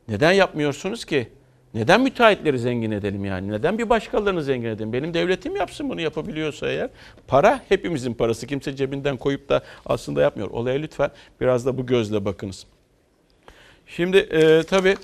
[0.07, 1.27] neden yapmıyorsunuz ki?
[1.73, 3.51] Neden müteahhitleri zengin edelim yani?
[3.51, 4.93] Neden bir başkalarını zengin edelim?
[4.93, 6.89] Benim devletim yapsın bunu yapabiliyorsa eğer.
[7.27, 8.47] Para hepimizin parası.
[8.47, 10.51] Kimse cebinden koyup da aslında yapmıyor.
[10.51, 11.11] Olaya lütfen
[11.41, 12.65] biraz da bu gözle bakınız.
[13.87, 14.95] Şimdi e, tabii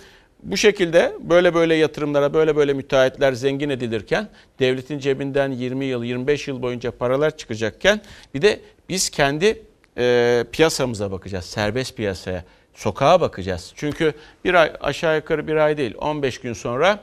[0.44, 4.28] bu şekilde böyle böyle yatırımlara böyle böyle müteahhitler zengin edilirken
[4.60, 8.02] devletin cebinden 20 yıl 25 yıl boyunca paralar çıkacakken
[8.34, 9.64] bir de biz kendi
[9.98, 11.46] e, piyasamıza bakacağız.
[11.46, 13.74] Serbest piyasaya, sokağa bakacağız.
[13.76, 14.14] Çünkü
[14.46, 17.00] bir ay aşağı yukarı bir ay değil 15 gün sonra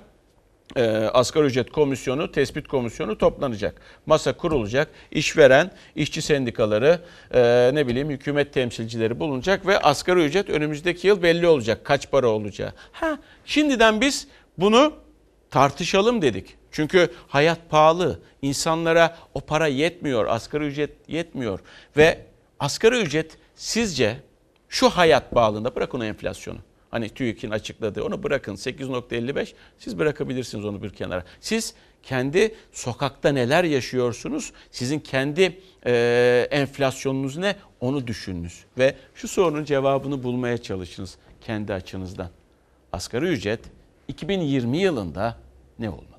[0.77, 3.81] e, asgari ücret komisyonu, tespit komisyonu toplanacak.
[4.07, 4.89] Masa kurulacak.
[5.11, 7.01] İşveren, işçi sendikaları,
[7.35, 11.85] e, ne bileyim hükümet temsilcileri bulunacak ve asgari ücret önümüzdeki yıl belli olacak.
[11.85, 12.73] Kaç para olacağı.
[12.93, 14.93] Ha, şimdiden biz bunu
[15.51, 16.57] tartışalım dedik.
[16.71, 18.21] Çünkü hayat pahalı.
[18.43, 20.27] İnsanlara o para yetmiyor.
[20.27, 21.61] Asgari ücret yetmiyor.
[21.97, 22.19] Ve
[22.61, 24.17] asgari ücret sizce
[24.69, 26.59] şu hayat bağlığında bırakın enflasyonu.
[26.90, 31.25] Hani TÜİK'in açıkladığı onu bırakın 8.55 siz bırakabilirsiniz onu bir kenara.
[31.40, 34.53] Siz kendi sokakta neler yaşıyorsunuz?
[34.70, 37.57] Sizin kendi e, enflasyonunuz ne?
[37.81, 38.64] Onu düşününüz.
[38.79, 42.31] Ve şu sorunun cevabını bulmaya çalışınız kendi açınızdan.
[42.92, 43.61] Asgari ücret
[44.09, 45.38] 2020 yılında
[45.79, 46.16] ne olmalı?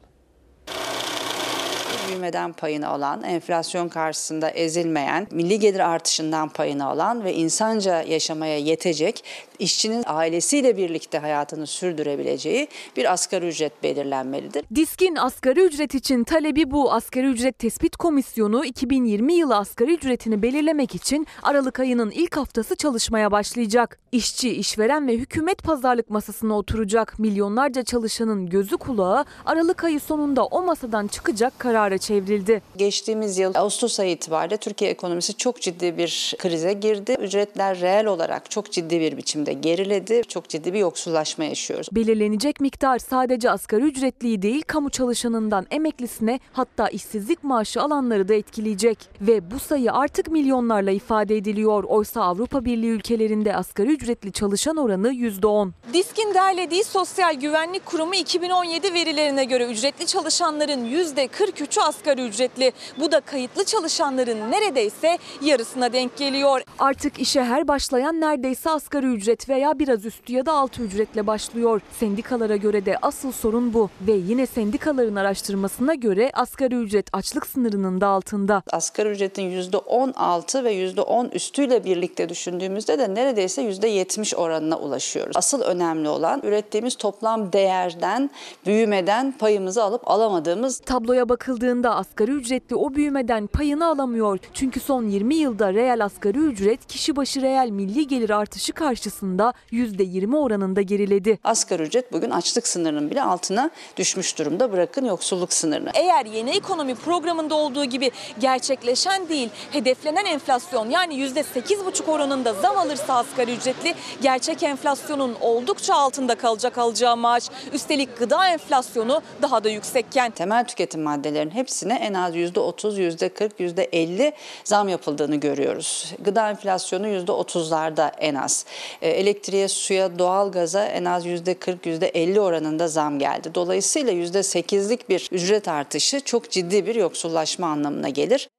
[2.08, 9.24] büyümeden payını alan, enflasyon karşısında ezilmeyen, milli gelir artışından payını alan ve insanca yaşamaya yetecek,
[9.60, 12.68] işçinin ailesiyle birlikte hayatını sürdürebileceği
[12.98, 14.64] bir asgari ücret belirlenmelidir.
[14.76, 16.92] Diskin asgari ücret için talebi bu.
[16.94, 23.32] Asgari ücret tespit komisyonu 2020 yılı asgari ücretini belirlemek için Aralık ayının ilk haftası çalışmaya
[23.32, 24.00] başlayacak.
[24.12, 27.20] İşçi, işveren ve hükümet pazarlık masasına oturacak.
[27.20, 32.62] Milyonlarca çalışanın gözü kulağı Aralık ayı sonunda o masadan çıkacak karara çevrildi.
[32.78, 37.18] Geçtiğimiz yıl Ağustos ayı itibariyle Türkiye ekonomisi çok ciddi bir krize girdi.
[37.20, 40.22] Ücretler reel olarak çok ciddi bir biçimde yönde geriledi.
[40.28, 41.88] Çok ciddi bir yoksullaşma yaşıyoruz.
[41.92, 49.10] Belirlenecek miktar sadece asgari ücretliyi değil kamu çalışanından emeklisine hatta işsizlik maaşı alanları da etkileyecek.
[49.22, 51.84] Ve bu sayı artık milyonlarla ifade ediliyor.
[51.84, 55.72] Oysa Avrupa Birliği ülkelerinde asgari ücretli çalışan oranı %10.
[55.94, 62.72] Disk'in derlediği Sosyal Güvenlik Kurumu 2017 verilerine göre ücretli çalışanların %43'ü asgari ücretli.
[63.00, 66.62] Bu da kayıtlı çalışanların neredeyse yarısına denk geliyor.
[66.80, 71.82] Artık işe her başlayan neredeyse asgari ücret veya biraz üstü ya da altı ücretle başlıyor.
[72.00, 78.02] Sendikalara göre de asıl sorun bu ve yine sendikaların araştırmasına göre asgari ücret açlık sınırının
[78.02, 78.64] da altında.
[78.72, 85.38] Asgari ücretin %16 ve %10 üstüyle birlikte düşündüğümüzde de neredeyse %70 oranına ulaşıyoruz.
[85.38, 88.30] Asıl önemli olan ürettiğimiz toplam değerden,
[88.66, 94.40] büyümeden payımızı alıp alamadığımız Tabloya bakıldığında asgari ücretli o büyümeden payını alamıyor.
[94.54, 100.38] Çünkü son 20 yılda reel asgari ücret kişi başı reel milli gelir artışı karşısında %20
[100.38, 101.40] oranında geriledi.
[101.44, 104.72] asgari ücret bugün açlık sınırının bile altına düşmüş durumda.
[104.72, 105.90] Bırakın yoksulluk sınırını.
[105.94, 113.14] Eğer yeni ekonomi programında olduğu gibi gerçekleşen değil, hedeflenen enflasyon yani %8,5 oranında zam alırsa
[113.14, 117.44] asgari ücretli gerçek enflasyonun oldukça altında kalacak alacağı maaş.
[117.74, 120.32] Üstelik gıda enflasyonu daha da yüksekken.
[120.32, 124.32] Temel tüketim maddelerinin hepsine en az %30, %40, %50
[124.64, 126.14] zam yapıldığını görüyoruz.
[126.20, 128.66] Gıda enflasyonu %30'larda en az.
[129.02, 133.52] E, Elektriğe, suya, doğalgaza en az %40, %50 oranında zam geldi.
[133.56, 138.50] Dolayısıyla %8'lik bir ücret artışı çok ciddi bir yoksullaşma anlamına gelir.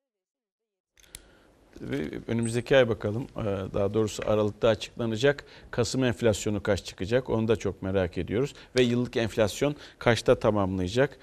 [2.29, 3.27] Önümüzdeki ay bakalım.
[3.37, 3.45] Ee,
[3.75, 5.45] Daha doğrusu Aralık'ta açıklanacak.
[5.71, 7.31] Kasım enflasyonu kaç çıkacak?
[7.31, 8.55] Onu da çok merak ediyoruz.
[8.79, 11.19] Ve yıllık enflasyon kaçta tamamlayacak?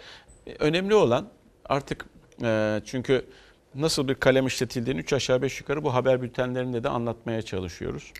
[0.47, 1.27] Ee, Önemli olan
[1.65, 2.05] artık
[2.43, 3.25] e, çünkü
[3.75, 8.13] nasıl bir kalem işletildiğini 3 aşağı 5 yukarı bu haber bültenlerinde de anlatmaya çalışıyoruz.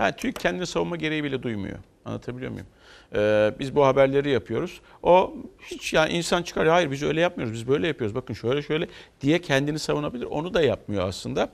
[0.00, 1.78] Yani TÜİK kendini savunma gereği bile duymuyor.
[2.04, 2.66] Anlatabiliyor muyum?
[3.14, 4.80] Ee, biz bu haberleri yapıyoruz.
[5.02, 8.88] O hiç yani insan çıkar hayır biz öyle yapmıyoruz biz böyle yapıyoruz bakın şöyle şöyle
[9.20, 10.24] diye kendini savunabilir.
[10.24, 11.50] Onu da yapmıyor aslında.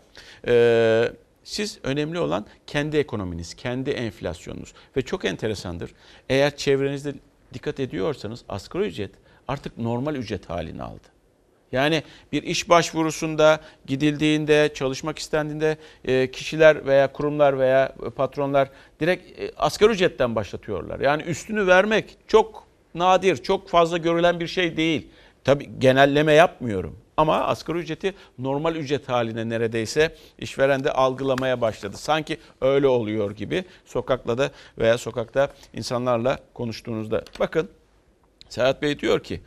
[0.48, 1.12] Ee,
[1.44, 5.90] siz önemli olan kendi ekonominiz, kendi enflasyonunuz ve çok enteresandır.
[6.28, 7.14] Eğer çevrenizde
[7.54, 9.10] dikkat ediyorsanız asgari ücret
[9.48, 11.15] artık normal ücret halini aldı.
[11.72, 12.02] Yani
[12.32, 18.68] bir iş başvurusunda gidildiğinde, çalışmak istendiğinde e, kişiler veya kurumlar veya patronlar
[19.00, 21.00] direkt e, asgari ücretten başlatıyorlar.
[21.00, 25.08] Yani üstünü vermek çok nadir, çok fazla görülen bir şey değil.
[25.44, 26.98] Tabii genelleme yapmıyorum.
[27.16, 31.96] Ama asgari ücreti normal ücret haline neredeyse işveren de algılamaya başladı.
[31.96, 37.24] Sanki öyle oluyor gibi sokakla da veya sokakta insanlarla konuştuğunuzda.
[37.40, 37.68] Bakın
[38.48, 39.40] Serhat Bey diyor ki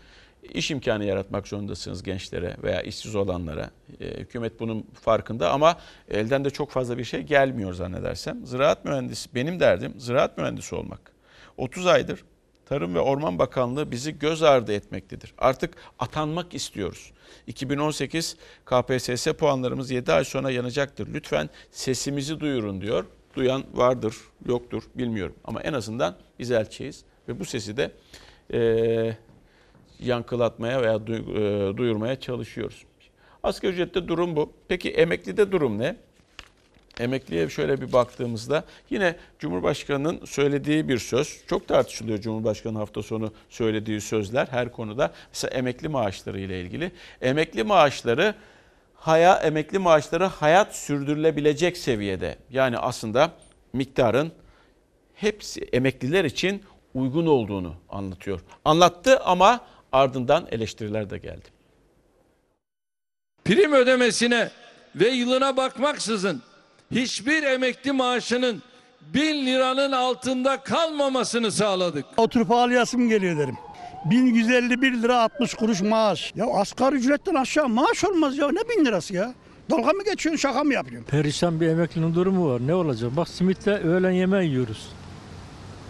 [0.55, 3.69] iş imkanı yaratmak zorundasınız gençlere veya işsiz olanlara.
[3.99, 5.77] E, hükümet bunun farkında ama
[6.09, 8.45] elden de çok fazla bir şey gelmiyor zannedersem.
[8.45, 11.11] Ziraat mühendisi, benim derdim ziraat mühendisi olmak.
[11.57, 12.23] 30 aydır
[12.69, 15.33] Tarım ve Orman Bakanlığı bizi göz ardı etmektedir.
[15.37, 17.11] Artık atanmak istiyoruz.
[17.47, 18.35] 2018
[18.65, 21.13] KPSS puanlarımız 7 ay sonra yanacaktır.
[21.13, 23.05] Lütfen sesimizi duyurun diyor.
[23.35, 25.35] Duyan vardır, yoktur bilmiyorum.
[25.43, 27.91] Ama en azından biz elçiyiz ve bu sesi de
[28.53, 29.17] eee
[29.99, 32.85] yankılatmaya veya e, duyurmaya çalışıyoruz.
[33.43, 34.53] Asgari ücrette durum bu.
[34.67, 35.95] Peki emeklide durum ne?
[36.99, 41.41] Emekliye şöyle bir baktığımızda yine Cumhurbaşkanı'nın söylediği bir söz.
[41.47, 45.11] Çok tartışılıyor Cumhurbaşkanı hafta sonu söylediği sözler her konuda.
[45.33, 46.91] Mesela emekli maaşları ile ilgili.
[47.21, 48.35] Emekli maaşları
[48.93, 52.35] haya emekli maaşları hayat sürdürülebilecek seviyede.
[52.49, 53.31] Yani aslında
[53.73, 54.31] miktarın
[55.13, 58.39] hepsi emekliler için uygun olduğunu anlatıyor.
[58.65, 59.59] Anlattı ama
[59.91, 61.45] ardından eleştiriler de geldi.
[63.45, 64.49] Prim ödemesine
[64.95, 66.41] ve yılına bakmaksızın
[66.91, 68.61] hiçbir emekli maaşının
[69.13, 72.05] bin liranın altında kalmamasını sağladık.
[72.17, 73.57] Oturup ağlayasım geliyor derim.
[74.05, 76.33] 1151 lira 60 kuruş maaş.
[76.35, 78.51] Ya asgari ücretten aşağı maaş olmaz ya.
[78.51, 79.33] Ne bin lirası ya?
[79.71, 81.09] Dalga mı geçiyorsun şaka mı yapıyorsun?
[81.09, 82.61] Perişan bir emeklinin durumu var.
[82.67, 83.11] Ne olacak?
[83.17, 84.89] Bak simitle öğlen yemeği yiyoruz.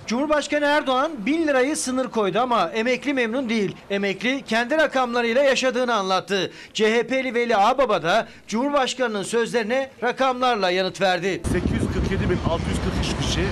[0.09, 3.75] Cumhurbaşkanı Erdoğan 1000 lirayı sınır koydu ama emekli memnun değil.
[3.89, 6.51] Emekli kendi rakamlarıyla yaşadığını anlattı.
[6.73, 11.27] CHP'li Veli Ağbaba da Cumhurbaşkanı'nın sözlerine rakamlarla yanıt verdi.
[11.27, 13.45] 847.643 kişi 1000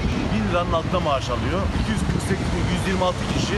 [0.52, 1.62] liranın altında maaş alıyor.
[2.90, 3.56] 248.126 kişi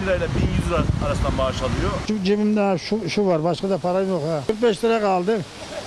[0.00, 1.90] 1000 lirayla 1100 lira arasında maaş alıyor.
[2.08, 4.42] Şu cebimde şu, şu var başka da para yok ha.
[4.46, 5.40] 45 lira kaldı.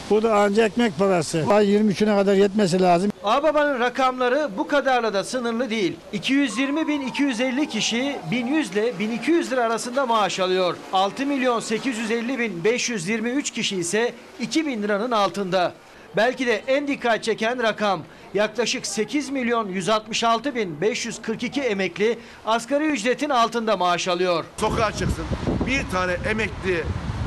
[0.09, 1.45] Bu da ancak ekmek parası.
[1.49, 3.11] Ay 23'üne kadar yetmesi lazım.
[3.23, 5.95] Ağbaba'nın rakamları bu kadarla da sınırlı değil.
[6.13, 10.75] 220 bin 250 kişi 1100 ile 1200 lira arasında maaş alıyor.
[10.93, 15.73] 6 milyon 850 bin 523 kişi ise 2000 liranın altında.
[16.17, 18.01] Belki de en dikkat çeken rakam
[18.33, 24.45] yaklaşık 8 milyon 166 bin 542 emekli asgari ücretin altında maaş alıyor.
[24.57, 25.25] Sokağa çıksın.
[25.67, 26.83] Bir tane emekli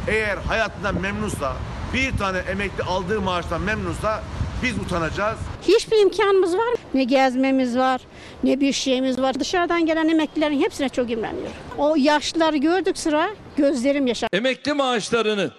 [0.09, 1.53] eğer hayatından memnunsa,
[1.95, 4.23] bir tane emekli aldığı maaştan memnunsa
[4.63, 5.39] biz utanacağız.
[5.63, 6.77] Hiçbir imkanımız var mı?
[6.95, 8.01] Ne gezmemiz var,
[8.45, 9.41] ne bir şeyimiz var.
[9.41, 11.51] Dışarıdan gelen emeklilerin hepsine çok imreniyor.
[11.79, 14.29] O yaşlıları gördük sıra, gözlerim yaşar.
[14.33, 15.51] Emekli maaşlarını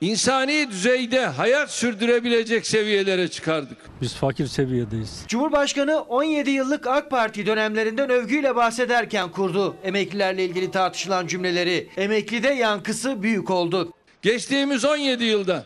[0.00, 3.78] insani düzeyde hayat sürdürebilecek seviyelere çıkardık.
[4.00, 5.24] Biz fakir seviyedeyiz.
[5.28, 11.88] Cumhurbaşkanı 17 yıllık AK Parti dönemlerinden övgüyle bahsederken kurdu emeklilerle ilgili tartışılan cümleleri.
[11.96, 13.92] Emeklide yankısı büyük oldu.
[14.22, 15.64] Geçtiğimiz 17 yılda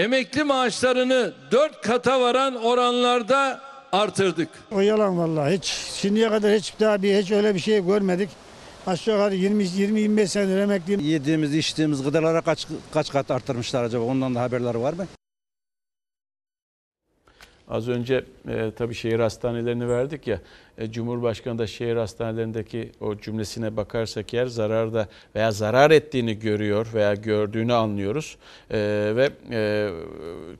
[0.00, 3.60] emekli maaşlarını 4 kata varan oranlarda
[3.92, 4.48] artırdık.
[4.70, 5.54] O yalan vallahi.
[5.56, 8.28] Hiç şimdiye kadar hiç daha bir hiç öyle bir şey görmedik.
[8.86, 11.00] Aşağı yukarı 20 20 25 senedir emekliyim.
[11.00, 14.04] Yediğimiz, içtiğimiz gıdalara kaç kaç kat arttırmışlar acaba?
[14.04, 15.06] Ondan da haberleri var mı?
[17.70, 20.40] Az önce e, tabii şehir hastanelerini verdik ya.
[20.78, 27.14] E, Cumhurbaşkanı da şehir hastanelerindeki o cümlesine bakarsak yer zararda veya zarar ettiğini görüyor veya
[27.14, 28.36] gördüğünü anlıyoruz.
[28.70, 28.78] E,
[29.16, 29.90] ve e,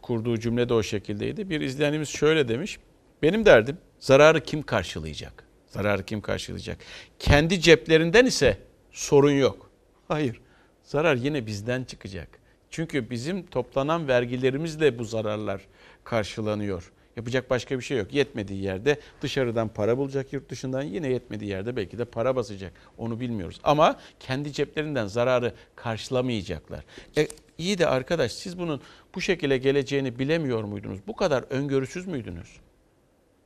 [0.02, 1.50] kurduğu cümle de o şekildeydi.
[1.50, 2.78] Bir izleyenimiz şöyle demiş.
[3.22, 5.44] Benim derdim zararı kim karşılayacak?
[5.66, 6.78] Zararı kim karşılayacak?
[7.18, 8.56] Kendi ceplerinden ise
[8.92, 9.70] sorun yok.
[10.08, 10.40] Hayır.
[10.82, 12.28] Zarar yine bizden çıkacak.
[12.70, 15.60] Çünkü bizim toplanan vergilerimizle bu zararlar
[16.04, 16.92] karşılanıyor.
[17.16, 18.14] Yapacak başka bir şey yok.
[18.14, 22.72] Yetmediği yerde dışarıdan para bulacak yurt dışından yine yetmediği yerde belki de para basacak.
[22.98, 23.60] Onu bilmiyoruz.
[23.64, 26.84] Ama kendi ceplerinden zararı karşılamayacaklar.
[27.16, 28.80] E, iyi de arkadaş siz bunun
[29.14, 30.98] bu şekilde geleceğini bilemiyor muydunuz?
[31.06, 32.56] Bu kadar öngörüsüz müydünüz?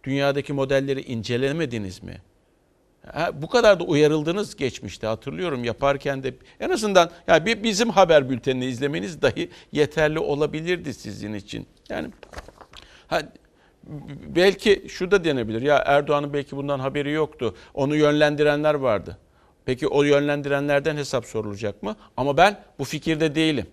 [0.05, 2.21] Dünyadaki modelleri incelemediniz mi?
[3.13, 8.31] Ha, bu kadar da uyarıldınız geçmişte hatırlıyorum yaparken de en azından yani bir bizim haber
[8.31, 11.67] bültenini izlemeniz dahi yeterli olabilirdi sizin için.
[11.89, 12.11] Yani
[13.07, 13.23] ha,
[14.37, 17.55] belki şu da denebilir ya Erdoğan'ın belki bundan haberi yoktu.
[17.75, 19.19] Onu yönlendirenler vardı.
[19.65, 21.97] Peki o yönlendirenlerden hesap sorulacak mı?
[22.17, 23.67] Ama ben bu fikirde değilim.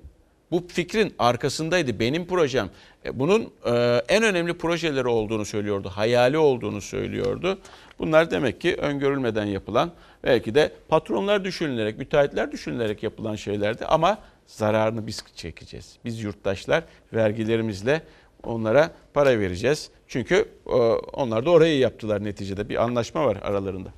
[0.52, 2.70] Bu fikrin arkasındaydı benim projem.
[3.06, 5.90] E, Bunun e, en önemli projeleri olduğunu söylüyordu.
[5.90, 7.60] Hayali olduğunu söylüyordu.
[8.00, 9.92] Bunlar demek ki öngörülmeden yapılan
[10.24, 13.86] belki de patronlar düşünülerek, müteahhitler düşünülerek yapılan şeylerdi.
[13.86, 15.98] Ama zararını biz çekeceğiz.
[16.06, 18.02] Biz yurttaşlar vergilerimizle
[18.44, 19.90] onlara para vereceğiz.
[20.08, 20.72] Çünkü e,
[21.14, 22.70] onlar da orayı yaptılar neticede.
[22.70, 23.90] Bir anlaşma var aralarında.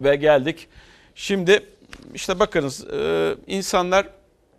[0.00, 0.68] Ve geldik.
[1.14, 1.66] Şimdi
[2.14, 4.08] işte bakınız e, insanlar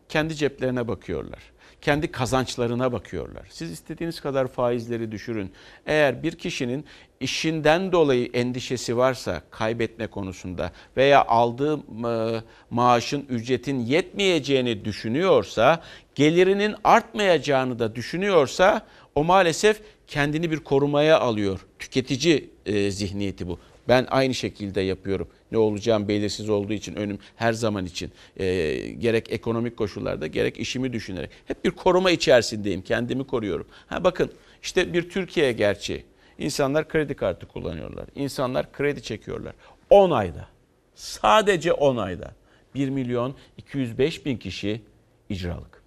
[0.09, 1.39] kendi ceplerine bakıyorlar.
[1.81, 3.47] Kendi kazançlarına bakıyorlar.
[3.49, 5.51] Siz istediğiniz kadar faizleri düşürün.
[5.85, 6.85] Eğer bir kişinin
[7.19, 15.81] işinden dolayı endişesi varsa kaybetme konusunda veya aldığı e, maaşın ücretin yetmeyeceğini düşünüyorsa,
[16.19, 21.65] gelirinin artmayacağını da düşünüyorsa o maalesef kendini bir korumaya alıyor.
[21.79, 23.59] Tüketici e, zihniyeti bu.
[23.87, 25.27] Ben aynı şekilde yapıyorum.
[25.51, 28.45] Ne olacağım belirsiz olduğu için önüm her zaman için e,
[28.99, 32.81] gerek ekonomik koşullarda gerek işimi düşünerek hep bir koruma içerisindeyim.
[32.81, 33.67] Kendimi koruyorum.
[33.87, 34.31] Ha bakın
[34.63, 36.03] işte bir Türkiye gerçeği.
[36.37, 38.05] İnsanlar kredi kartı kullanıyorlar.
[38.15, 39.53] İnsanlar kredi çekiyorlar.
[39.89, 40.47] 10 ayda
[40.95, 42.31] sadece 10 ayda
[42.75, 44.81] 1 milyon 205 bin kişi
[45.29, 45.78] icralık.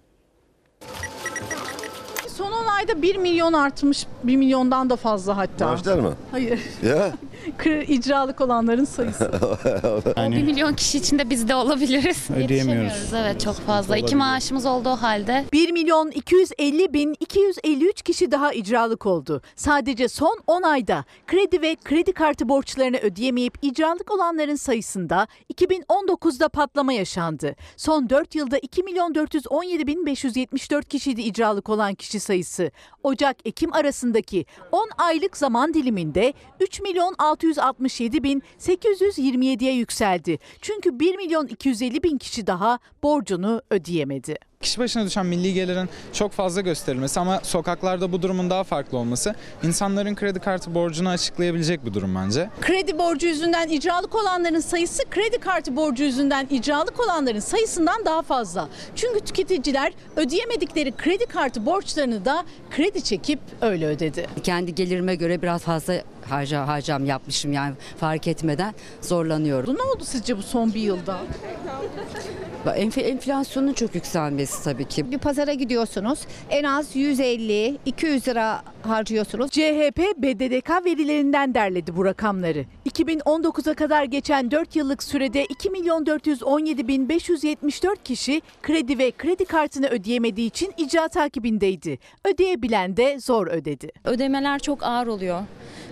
[2.27, 4.07] Son 10 ayda 1 milyon artmış.
[4.23, 5.67] 1 milyondan da fazla hatta.
[5.67, 6.13] Maaşlar mı?
[6.31, 6.59] Hayır.
[6.83, 7.11] Ya.
[7.87, 9.31] icralık olanların sayısı.
[10.17, 12.29] Yani, 1 milyon kişi içinde biz de olabiliriz.
[12.39, 13.97] Yetişemiyoruz evet çok fazla.
[13.97, 15.45] İki maaşımız olduğu halde.
[15.53, 19.41] 1 milyon 250 bin 253 kişi daha icralık oldu.
[19.55, 26.93] Sadece son 10 ayda kredi ve kredi kartı borçlarını ödeyemeyip icralık olanların sayısında 2019'da patlama
[26.93, 27.55] yaşandı.
[27.77, 32.71] Son 4 yılda 2 milyon 417 bin 574 kişiydi icralık olan kişi sayısı.
[33.03, 40.39] Ocak-Ekim arasındaki 10 aylık zaman diliminde 3 milyon 6 667.827'ye yükseldi.
[40.61, 44.35] Çünkü 1 milyon 250 bin kişi daha borcunu ödeyemedi.
[44.63, 49.35] Kişi başına düşen milli gelirin çok fazla gösterilmesi ama sokaklarda bu durumun daha farklı olması
[49.63, 52.49] insanların kredi kartı borcunu açıklayabilecek bir durum bence.
[52.61, 58.69] Kredi borcu yüzünden icralık olanların sayısı kredi kartı borcu yüzünden icralık olanların sayısından daha fazla.
[58.95, 64.27] Çünkü tüketiciler ödeyemedikleri kredi kartı borçlarını da kredi çekip öyle ödedi.
[64.43, 65.93] Kendi gelirime göre biraz fazla
[66.29, 69.77] harca, harcam yapmışım yani fark etmeden zorlanıyorum.
[69.77, 71.19] Ne oldu sizce bu son bir yılda?
[72.71, 75.11] Enf- enflasyonun çok yükselmesi tabii ki.
[75.11, 79.51] Bir pazara gidiyorsunuz en az 150-200 lira harcıyorsunuz.
[79.51, 82.65] CHP BDDK verilerinden derledi bu rakamları.
[82.89, 89.45] 2019'a kadar geçen 4 yıllık sürede 2 milyon 417 bin 574 kişi kredi ve kredi
[89.45, 91.99] kartını ödeyemediği için icra takibindeydi.
[92.25, 93.91] Ödeyebilen de zor ödedi.
[94.03, 95.41] Ödemeler çok ağır oluyor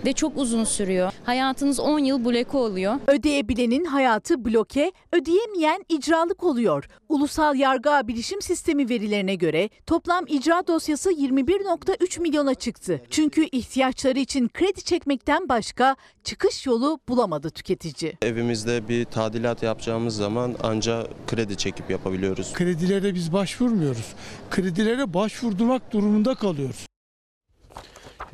[0.04, 1.12] ve çok uzun sürüyor.
[1.24, 2.94] Hayatınız 10 yıl bloke oluyor.
[3.06, 6.88] Ödeyebilenin hayatı bloke, ödeyemeyen icralık oluyor.
[7.08, 13.00] Ulusal Yargı Bilişim Sistemi verilerine göre toplam icra dosyası 21.3 milyona çıktı.
[13.10, 18.12] Çünkü ihtiyaçları için kredi çekmekten başka çıkış yolu bulamadı tüketici.
[18.22, 22.52] Evimizde bir tadilat yapacağımız zaman anca kredi çekip yapabiliyoruz.
[22.52, 24.14] Kredilere biz başvurmuyoruz.
[24.50, 26.86] Kredilere başvurdurmak durumunda kalıyoruz.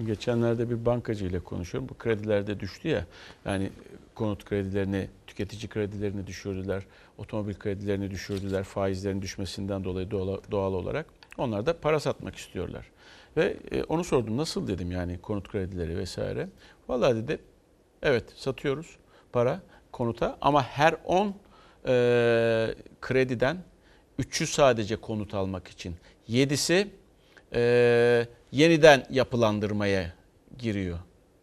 [0.06, 1.88] Geçenlerde bir bankacı ile konuşuyorum.
[1.88, 3.06] Bu kredilerde düştü ya.
[3.44, 3.70] Yani
[4.14, 6.82] konut kredilerini, tüketici kredilerini düşürdüler.
[7.18, 8.64] Otomobil kredilerini düşürdüler.
[8.64, 11.06] Faizlerin düşmesinden dolayı doğal, doğal olarak.
[11.38, 12.86] Onlar da para satmak istiyorlar.
[13.36, 16.48] Ve e, onu sordum nasıl dedim yani konut kredileri vesaire.
[16.88, 17.38] Vallahi dedi
[18.02, 18.96] evet satıyoruz
[19.32, 19.60] para
[19.92, 21.34] konuta ama her 10
[21.86, 23.56] e, krediden
[24.18, 25.96] 3'ü sadece konut almak için.
[26.28, 26.88] 7'si
[27.54, 30.12] e, yeniden yapılandırmaya
[30.58, 30.98] giriyor.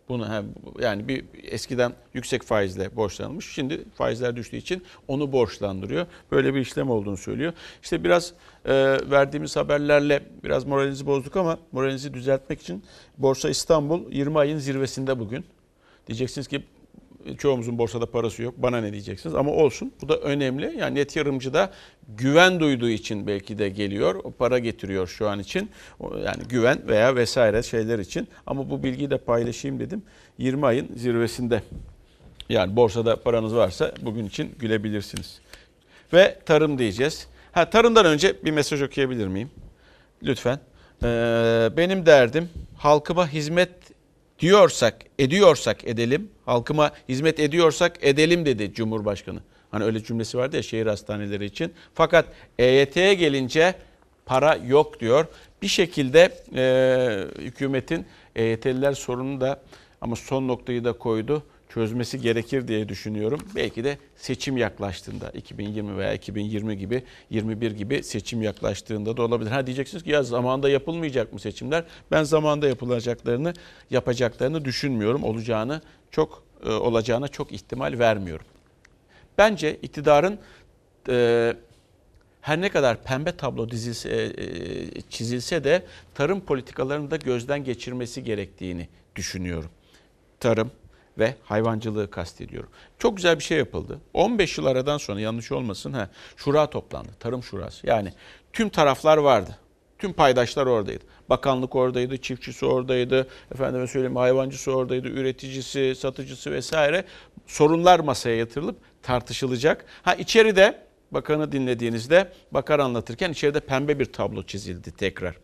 [0.09, 0.45] Bunu
[0.79, 3.53] yani bir eskiden yüksek faizle borçlanmış.
[3.53, 6.05] Şimdi faizler düştüğü için onu borçlandırıyor.
[6.31, 7.53] Böyle bir işlem olduğunu söylüyor.
[7.83, 8.33] İşte biraz
[8.65, 8.73] e,
[9.11, 12.83] verdiğimiz haberlerle biraz moralinizi bozduk ama moralinizi düzeltmek için
[13.17, 15.45] Borsa İstanbul 20 ayın zirvesinde bugün.
[16.07, 16.63] Diyeceksiniz ki
[17.37, 18.53] çoğumuzun borsada parası yok.
[18.57, 19.35] Bana ne diyeceksiniz?
[19.35, 19.93] Ama olsun.
[20.01, 20.75] Bu da önemli.
[20.77, 21.71] Yani net yatırımcı da
[22.07, 24.15] güven duyduğu için belki de geliyor.
[24.23, 25.69] O para getiriyor şu an için.
[26.01, 28.27] Yani güven veya vesaire şeyler için.
[28.47, 30.03] Ama bu bilgiyi de paylaşayım dedim.
[30.37, 31.63] 20 ayın zirvesinde.
[32.49, 35.39] Yani borsada paranız varsa bugün için gülebilirsiniz.
[36.13, 37.27] Ve tarım diyeceğiz.
[37.51, 39.49] Ha tarımdan önce bir mesaj okuyabilir miyim?
[40.23, 40.59] Lütfen.
[41.03, 43.69] Ee, benim derdim halkıma hizmet
[44.39, 46.29] diyorsak, ediyorsak edelim.
[46.45, 49.39] Halkıma hizmet ediyorsak edelim dedi Cumhurbaşkanı.
[49.71, 51.73] Hani öyle cümlesi vardı ya şehir hastaneleri için.
[51.93, 52.25] Fakat
[52.59, 53.75] EYT'ye gelince
[54.25, 55.25] para yok diyor.
[55.61, 58.05] Bir şekilde e, hükümetin
[58.35, 59.61] EYT'liler sorunu da
[60.01, 61.43] ama son noktayı da koydu
[61.75, 63.39] çözmesi gerekir diye düşünüyorum.
[63.55, 69.51] Belki de seçim yaklaştığında 2020 veya 2020 gibi 21 gibi seçim yaklaştığında da olabilir.
[69.51, 71.83] Ha diyeceksiniz ki ya zamanda yapılmayacak mı seçimler?
[72.11, 73.53] Ben zamanda yapılacaklarını
[73.91, 75.23] yapacaklarını düşünmüyorum.
[75.23, 78.45] Olacağını çok e, olacağına çok ihtimal vermiyorum.
[79.37, 80.39] Bence iktidarın
[81.09, 81.53] e,
[82.41, 88.87] her ne kadar pembe tablo dizilse, e, çizilse de tarım politikalarını da gözden geçirmesi gerektiğini
[89.15, 89.69] düşünüyorum.
[90.39, 90.71] Tarım,
[91.17, 92.69] ve hayvancılığı kastediyorum.
[92.99, 93.99] Çok güzel bir şey yapıldı.
[94.13, 97.09] 15 yıl aradan sonra yanlış olmasın ha şura toplandı.
[97.19, 97.87] Tarım şurası.
[97.87, 98.13] Yani
[98.53, 99.57] tüm taraflar vardı.
[99.99, 101.03] Tüm paydaşlar oradaydı.
[101.29, 107.05] Bakanlık oradaydı, çiftçisi oradaydı, efendime söyleyeyim hayvancısı oradaydı, üreticisi, satıcısı vesaire.
[107.47, 109.85] Sorunlar masaya yatırılıp tartışılacak.
[110.03, 115.35] Ha içeride bakanı dinlediğinizde bakar anlatırken içeride pembe bir tablo çizildi tekrar.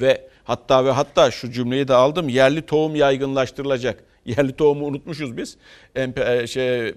[0.00, 2.28] Ve hatta ve hatta şu cümleyi de aldım.
[2.28, 4.04] Yerli tohum yaygınlaştırılacak.
[4.36, 5.56] Yerli tohumu unutmuşuz biz.
[5.96, 6.94] MP, şey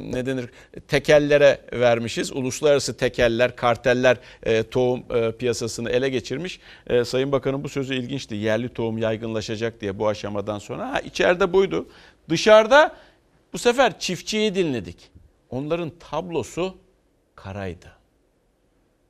[0.00, 0.50] ne denir?
[0.88, 2.32] Tekellere vermişiz.
[2.32, 6.60] Uluslararası tekeller, karteller e, tohum e, piyasasını ele geçirmiş.
[6.86, 8.34] E, Sayın Bakan'ın bu sözü ilginçti.
[8.34, 10.92] Yerli tohum yaygınlaşacak diye bu aşamadan sonra.
[10.92, 11.88] Ha, içeride buydu.
[12.28, 12.96] Dışarıda
[13.52, 15.10] bu sefer çiftçiyi dinledik.
[15.50, 16.76] Onların tablosu
[17.34, 17.92] karaydı.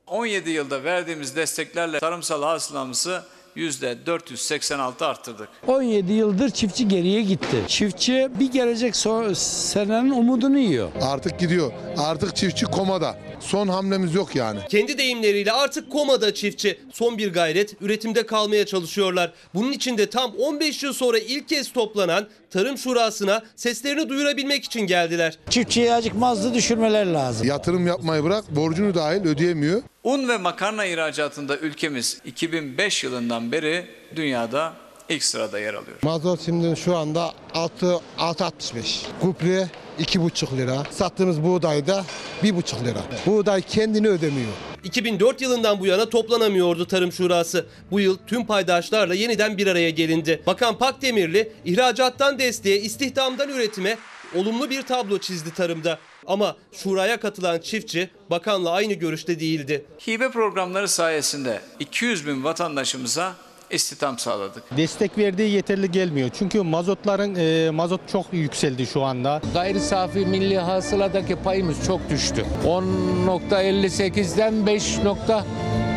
[0.07, 3.23] 17 yılda verdiğimiz desteklerle tarımsal hasılamızı
[3.57, 5.49] %486 arttırdık.
[5.67, 7.57] 17 yıldır çiftçi geriye gitti.
[7.67, 10.89] Çiftçi bir gelecek so- senenin umudunu yiyor.
[11.01, 11.71] Artık gidiyor.
[11.97, 13.17] Artık çiftçi komada.
[13.39, 14.59] Son hamlemiz yok yani.
[14.69, 16.79] Kendi deyimleriyle artık komada çiftçi.
[16.93, 19.33] Son bir gayret üretimde kalmaya çalışıyorlar.
[19.53, 24.81] Bunun için de tam 15 yıl sonra ilk kez toplanan Tarım Şurası'na seslerini duyurabilmek için
[24.81, 25.37] geldiler.
[25.49, 27.47] Çiftçiye azıcık mazlı düşürmeler lazım.
[27.47, 29.81] Yatırım yapmayı bırak borcunu dahil ödeyemiyor.
[30.03, 33.85] Un ve makarna ihracatında ülkemiz 2005 yılından beri
[34.15, 34.73] dünyada
[35.09, 35.97] ilk sırada yer alıyor.
[36.01, 37.85] Mazot şimdi şu anda 6
[38.17, 39.05] 6.65.
[39.21, 40.83] Kuple 2,5 lira.
[40.91, 42.05] Sattığımız buğday da
[42.43, 42.99] 1,5 lira.
[43.25, 44.51] Buğday kendini ödemiyor.
[44.83, 47.65] 2004 yılından bu yana toplanamıyordu Tarım Şurası.
[47.91, 50.41] Bu yıl tüm paydaşlarla yeniden bir araya gelindi.
[50.45, 53.97] Bakan Pakdemirli ihracattan desteğe, istihdamdan üretime
[54.35, 55.99] olumlu bir tablo çizdi tarımda.
[56.27, 59.85] Ama şuraya katılan çiftçi bakanla aynı görüşte değildi.
[60.07, 63.35] Hibe programları sayesinde 200 bin vatandaşımıza
[63.71, 64.63] istihdam sağladık.
[64.77, 66.29] Destek verdiği yeterli gelmiyor.
[66.33, 69.41] Çünkü mazotların e, mazot çok yükseldi şu anda.
[69.53, 72.45] Gayri safi milli hasıladaki payımız çok düştü.
[72.65, 74.97] 10.58'den 5.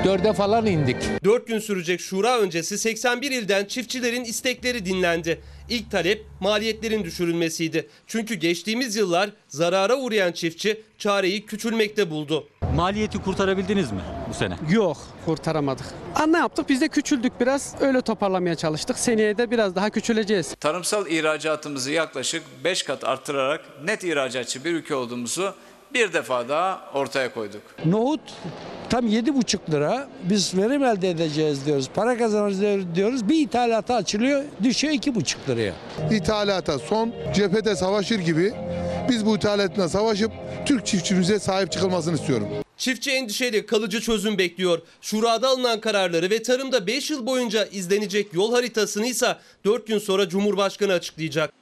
[0.04, 0.96] dörde falan indik.
[1.24, 5.40] 4 gün sürecek şura öncesi 81 ilden çiftçilerin istekleri dinlendi.
[5.68, 7.88] İlk talep maliyetlerin düşürülmesiydi.
[8.06, 12.48] Çünkü geçtiğimiz yıllar zarara uğrayan çiftçi çareyi küçülmekte buldu.
[12.74, 14.56] Maliyeti kurtarabildiniz mi bu sene?
[14.70, 14.96] Yok
[15.26, 15.86] kurtaramadık.
[16.14, 16.68] Aa, ne yaptık?
[16.68, 17.74] Biz de küçüldük biraz.
[17.80, 18.98] Öyle toparlamaya çalıştık.
[18.98, 20.54] Seneye de biraz daha küçüleceğiz.
[20.60, 25.54] Tarımsal ihracatımızı yaklaşık 5 kat arttırarak net ihracatçı bir ülke olduğumuzu
[25.94, 27.62] bir defa daha ortaya koyduk.
[27.84, 28.20] Nohut
[28.90, 30.08] tam 7,5 lira.
[30.22, 31.88] Biz verim elde edeceğiz diyoruz.
[31.94, 33.28] Para kazanacağız diyoruz.
[33.28, 35.74] Bir ithalata açılıyor düşüyor 2,5 liraya.
[36.10, 38.52] İthalata son cephede savaşır gibi
[39.08, 40.32] biz bu ithalatla savaşıp
[40.66, 42.48] Türk çiftçimize sahip çıkılmasını istiyorum.
[42.76, 44.82] Çiftçi endişeli kalıcı çözüm bekliyor.
[45.00, 50.28] Şurada alınan kararları ve tarımda 5 yıl boyunca izlenecek yol haritasını ise 4 gün sonra
[50.28, 51.59] Cumhurbaşkanı açıklayacak.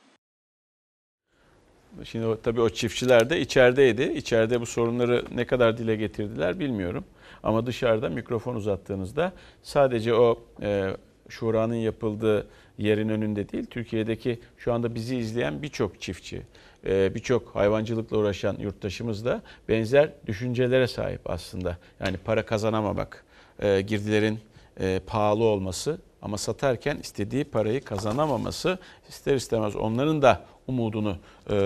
[2.05, 4.03] Şimdi o, tabii o çiftçiler de içerideydi.
[4.03, 7.05] İçeride bu sorunları ne kadar dile getirdiler bilmiyorum.
[7.42, 9.32] Ama dışarıda mikrofon uzattığınızda
[9.62, 10.96] sadece o e,
[11.28, 12.46] şuranın yapıldığı
[12.78, 16.42] yerin önünde değil, Türkiye'deki şu anda bizi izleyen birçok çiftçi,
[16.86, 21.78] e, birçok hayvancılıkla uğraşan yurttaşımız da benzer düşüncelere sahip aslında.
[22.01, 23.24] Yani para kazanamamak,
[23.62, 24.38] e, girdilerin
[24.80, 28.78] e, pahalı olması ama satarken istediği parayı kazanamaması
[29.09, 31.16] ister istemez onların da umudunu
[31.51, 31.57] e,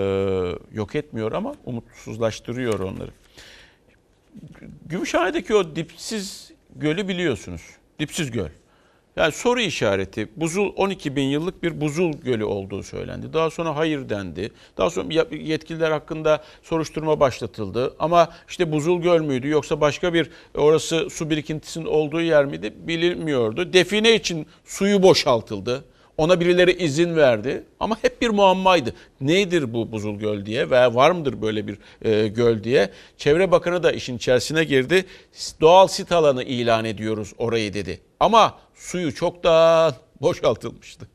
[0.73, 3.11] yok etmiyor ama umutsuzlaştırıyor onları.
[4.85, 7.61] Gümüşhane'deki o dipsiz gölü biliyorsunuz.
[7.99, 8.49] Dipsiz göl.
[9.15, 10.29] Yani soru işareti.
[10.35, 13.33] Buzul 12 bin yıllık bir buzul gölü olduğu söylendi.
[13.33, 14.51] Daha sonra hayır dendi.
[14.77, 17.95] Daha sonra yetkililer hakkında soruşturma başlatıldı.
[17.99, 23.73] Ama işte buzul göl müydü yoksa başka bir orası su birikintisinin olduğu yer miydi bilinmiyordu.
[23.73, 25.83] Define için suyu boşaltıldı.
[26.17, 28.93] Ona birileri izin verdi ama hep bir muammaydı.
[29.21, 32.89] Neydir bu buzul göl diye veya var mıdır böyle bir e, göl diye.
[33.17, 35.05] Çevre Bakanı da işin içerisine girdi.
[35.61, 38.01] Doğal sit alanı ilan ediyoruz orayı dedi.
[38.19, 41.07] Ama suyu çoktan boşaltılmıştı.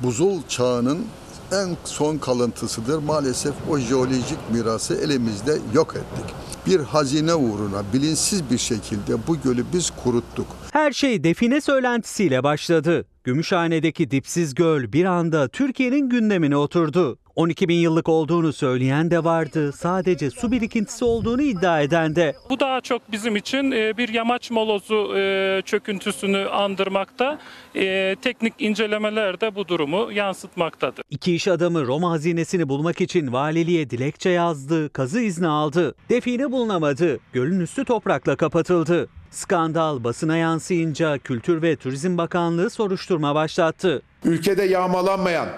[0.00, 1.06] Buzul çağının
[1.52, 2.98] en son kalıntısıdır.
[2.98, 6.34] Maalesef o jeolojik mirası elimizde yok ettik.
[6.66, 10.46] Bir hazine uğruna bilinçsiz bir şekilde bu gölü biz kuruttuk.
[10.72, 13.04] Her şey define söylentisiyle başladı.
[13.24, 17.18] Gümüşhane'deki dipsiz göl bir anda Türkiye'nin gündemine oturdu.
[17.36, 19.72] 12 bin yıllık olduğunu söyleyen de vardı.
[19.72, 22.34] Sadece su birikintisi olduğunu iddia eden de.
[22.50, 27.38] Bu daha çok bizim için e, bir yamaç molozu e, çöküntüsünü andırmakta.
[27.74, 31.04] E, teknik incelemeler de bu durumu yansıtmaktadır.
[31.10, 35.94] İki iş adamı Roma hazinesini bulmak için valiliğe dilekçe yazdı, kazı izni aldı.
[36.08, 37.18] Define bulunamadı.
[37.32, 39.08] Gölün üstü toprakla kapatıldı.
[39.30, 44.02] Skandal basına yansıyınca Kültür ve Turizm Bakanlığı soruşturma başlattı.
[44.24, 45.48] Ülkede yağmalanmayan,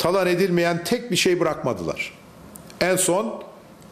[0.00, 2.12] talan edilmeyen tek bir şey bırakmadılar.
[2.80, 3.42] En son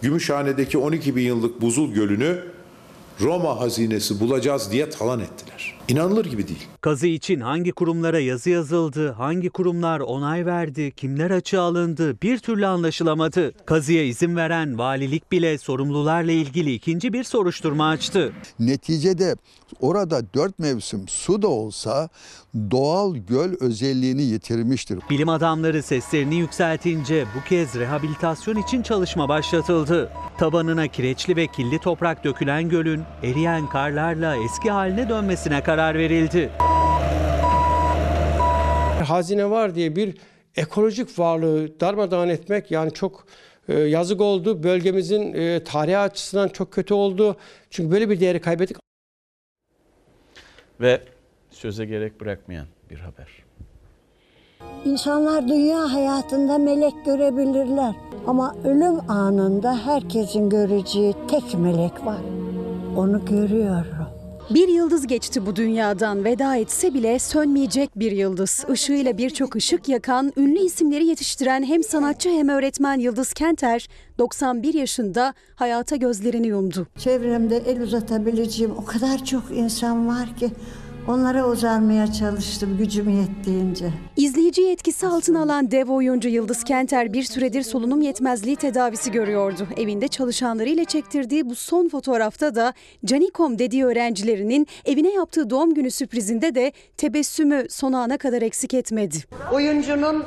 [0.02, 2.44] Gümüşhane'deki 12 bin yıllık buzul gölünü
[3.20, 5.78] Roma hazinesi bulacağız diye talan ettiler.
[5.88, 6.66] İnanılır gibi değil.
[6.80, 12.66] Kazı için hangi kurumlara yazı yazıldı, hangi kurumlar onay verdi, kimler açığa alındı bir türlü
[12.66, 13.52] anlaşılamadı.
[13.66, 18.32] Kazıya izin veren valilik bile sorumlularla ilgili ikinci bir soruşturma açtı.
[18.58, 19.36] Neticede
[19.80, 22.08] orada dört mevsim su da olsa
[22.70, 24.98] doğal göl özelliğini yitirmiştir.
[25.10, 30.10] Bilim adamları seslerini yükseltince bu kez rehabilitasyon için çalışma başlatıldı.
[30.38, 36.50] Tabanına kireçli ve kirli toprak dökülen gölün eriyen karlarla eski haline dönmesine karar verildi.
[39.02, 40.18] Hazine var diye bir
[40.56, 43.26] ekolojik varlığı darmadağın etmek yani çok
[43.68, 44.62] e, yazık oldu.
[44.62, 47.36] Bölgemizin e, tarihi açısından çok kötü oldu.
[47.70, 48.76] Çünkü böyle bir değeri kaybettik.
[50.80, 51.00] Ve
[51.50, 53.28] söze gerek bırakmayan bir haber.
[54.84, 57.94] İnsanlar dünya hayatında melek görebilirler.
[58.26, 62.20] Ama ölüm anında herkesin göreceği tek melek var.
[62.96, 64.17] Onu görüyorum.
[64.50, 68.64] Bir yıldız geçti bu dünyadan veda etse bile sönmeyecek bir yıldız.
[68.72, 73.88] Işığıyla birçok ışık yakan, ünlü isimleri yetiştiren hem sanatçı hem öğretmen Yıldız Kenter
[74.18, 76.86] 91 yaşında hayata gözlerini yumdu.
[76.98, 80.50] Çevremde el uzatabileceğim o kadar çok insan var ki
[81.08, 83.90] onlara uzanmaya çalıştım gücüm yettiğince.
[84.16, 89.68] İzleyiciyi etkisi altına alan dev oyuncu Yıldız Kenter bir süredir solunum yetmezliği tedavisi görüyordu.
[89.76, 92.72] Evinde çalışanlarıyla çektirdiği bu son fotoğrafta da
[93.04, 99.16] Canikom dediği öğrencilerinin evine yaptığı doğum günü sürprizinde de tebessümü son ana kadar eksik etmedi.
[99.52, 100.24] Oyuncunun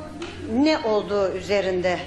[0.62, 1.98] ne olduğu üzerinde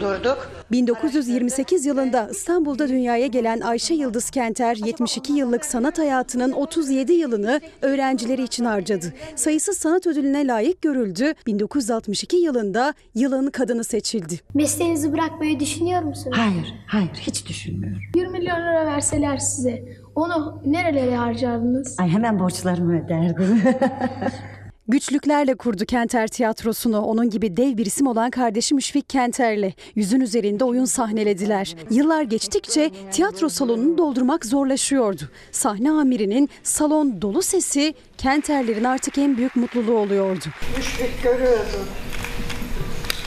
[0.00, 0.52] Durduk.
[0.72, 8.42] 1928 yılında İstanbul'da dünyaya gelen Ayşe Yıldız Kenter 72 yıllık sanat hayatının 37 yılını öğrencileri
[8.42, 9.12] için harcadı.
[9.36, 11.32] Sayısız sanat ödülüne layık görüldü.
[11.46, 14.40] 1962 yılında yılın kadını seçildi.
[14.54, 16.36] Mesleğinizi bırakmayı düşünüyor musunuz?
[16.40, 18.02] Hayır, hayır hiç düşünmüyorum.
[18.14, 21.96] 1 milyon lira verseler size onu nerelere harcardınız?
[22.00, 23.62] Ay hemen borçlarımı öderdim.
[24.88, 27.00] Güçlüklerle kurdu Kenter tiyatrosunu.
[27.00, 31.76] Onun gibi dev bir isim olan kardeşi Müşfik Kenter'le yüzün üzerinde oyun sahnelediler.
[31.90, 35.22] Yıllar geçtikçe tiyatro salonunu doldurmak zorlaşıyordu.
[35.52, 40.44] Sahne amirinin salon dolu sesi Kenterlerin artık en büyük mutluluğu oluyordu.
[40.76, 41.86] Müşfik görüyordum.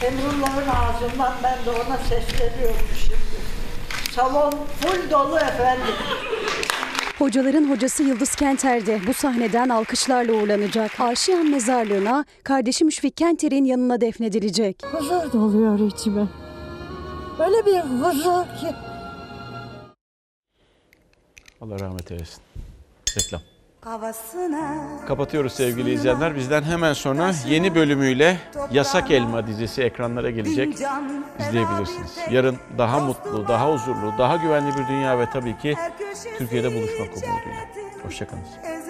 [0.01, 3.17] Emrullah'ın ağzından ben de ona sesleniyorum şimdi.
[4.15, 5.95] Salon full dolu efendim.
[7.19, 10.99] Hocaların hocası Yıldız Kenter de bu sahneden alkışlarla uğurlanacak.
[10.99, 14.83] Aşiyan mezarlığına kardeşi Müşfik Kenter'in yanına defnedilecek.
[14.85, 16.27] Huzur doluyor içime.
[17.39, 18.75] Öyle bir huzur ki.
[21.61, 22.41] Allah rahmet eylesin.
[23.17, 23.41] Reklam.
[25.07, 26.35] Kapatıyoruz sevgili izleyenler.
[26.35, 28.37] Bizden hemen sonra yeni bölümüyle
[28.71, 30.73] Yasak Elma dizisi ekranlara gelecek.
[31.39, 32.17] İzleyebilirsiniz.
[32.31, 35.75] Yarın daha mutlu, daha huzurlu, daha güvenli bir dünya ve tabii ki
[36.37, 37.65] Türkiye'de buluşmak umuduyla.
[38.03, 38.86] Hoşçakalın.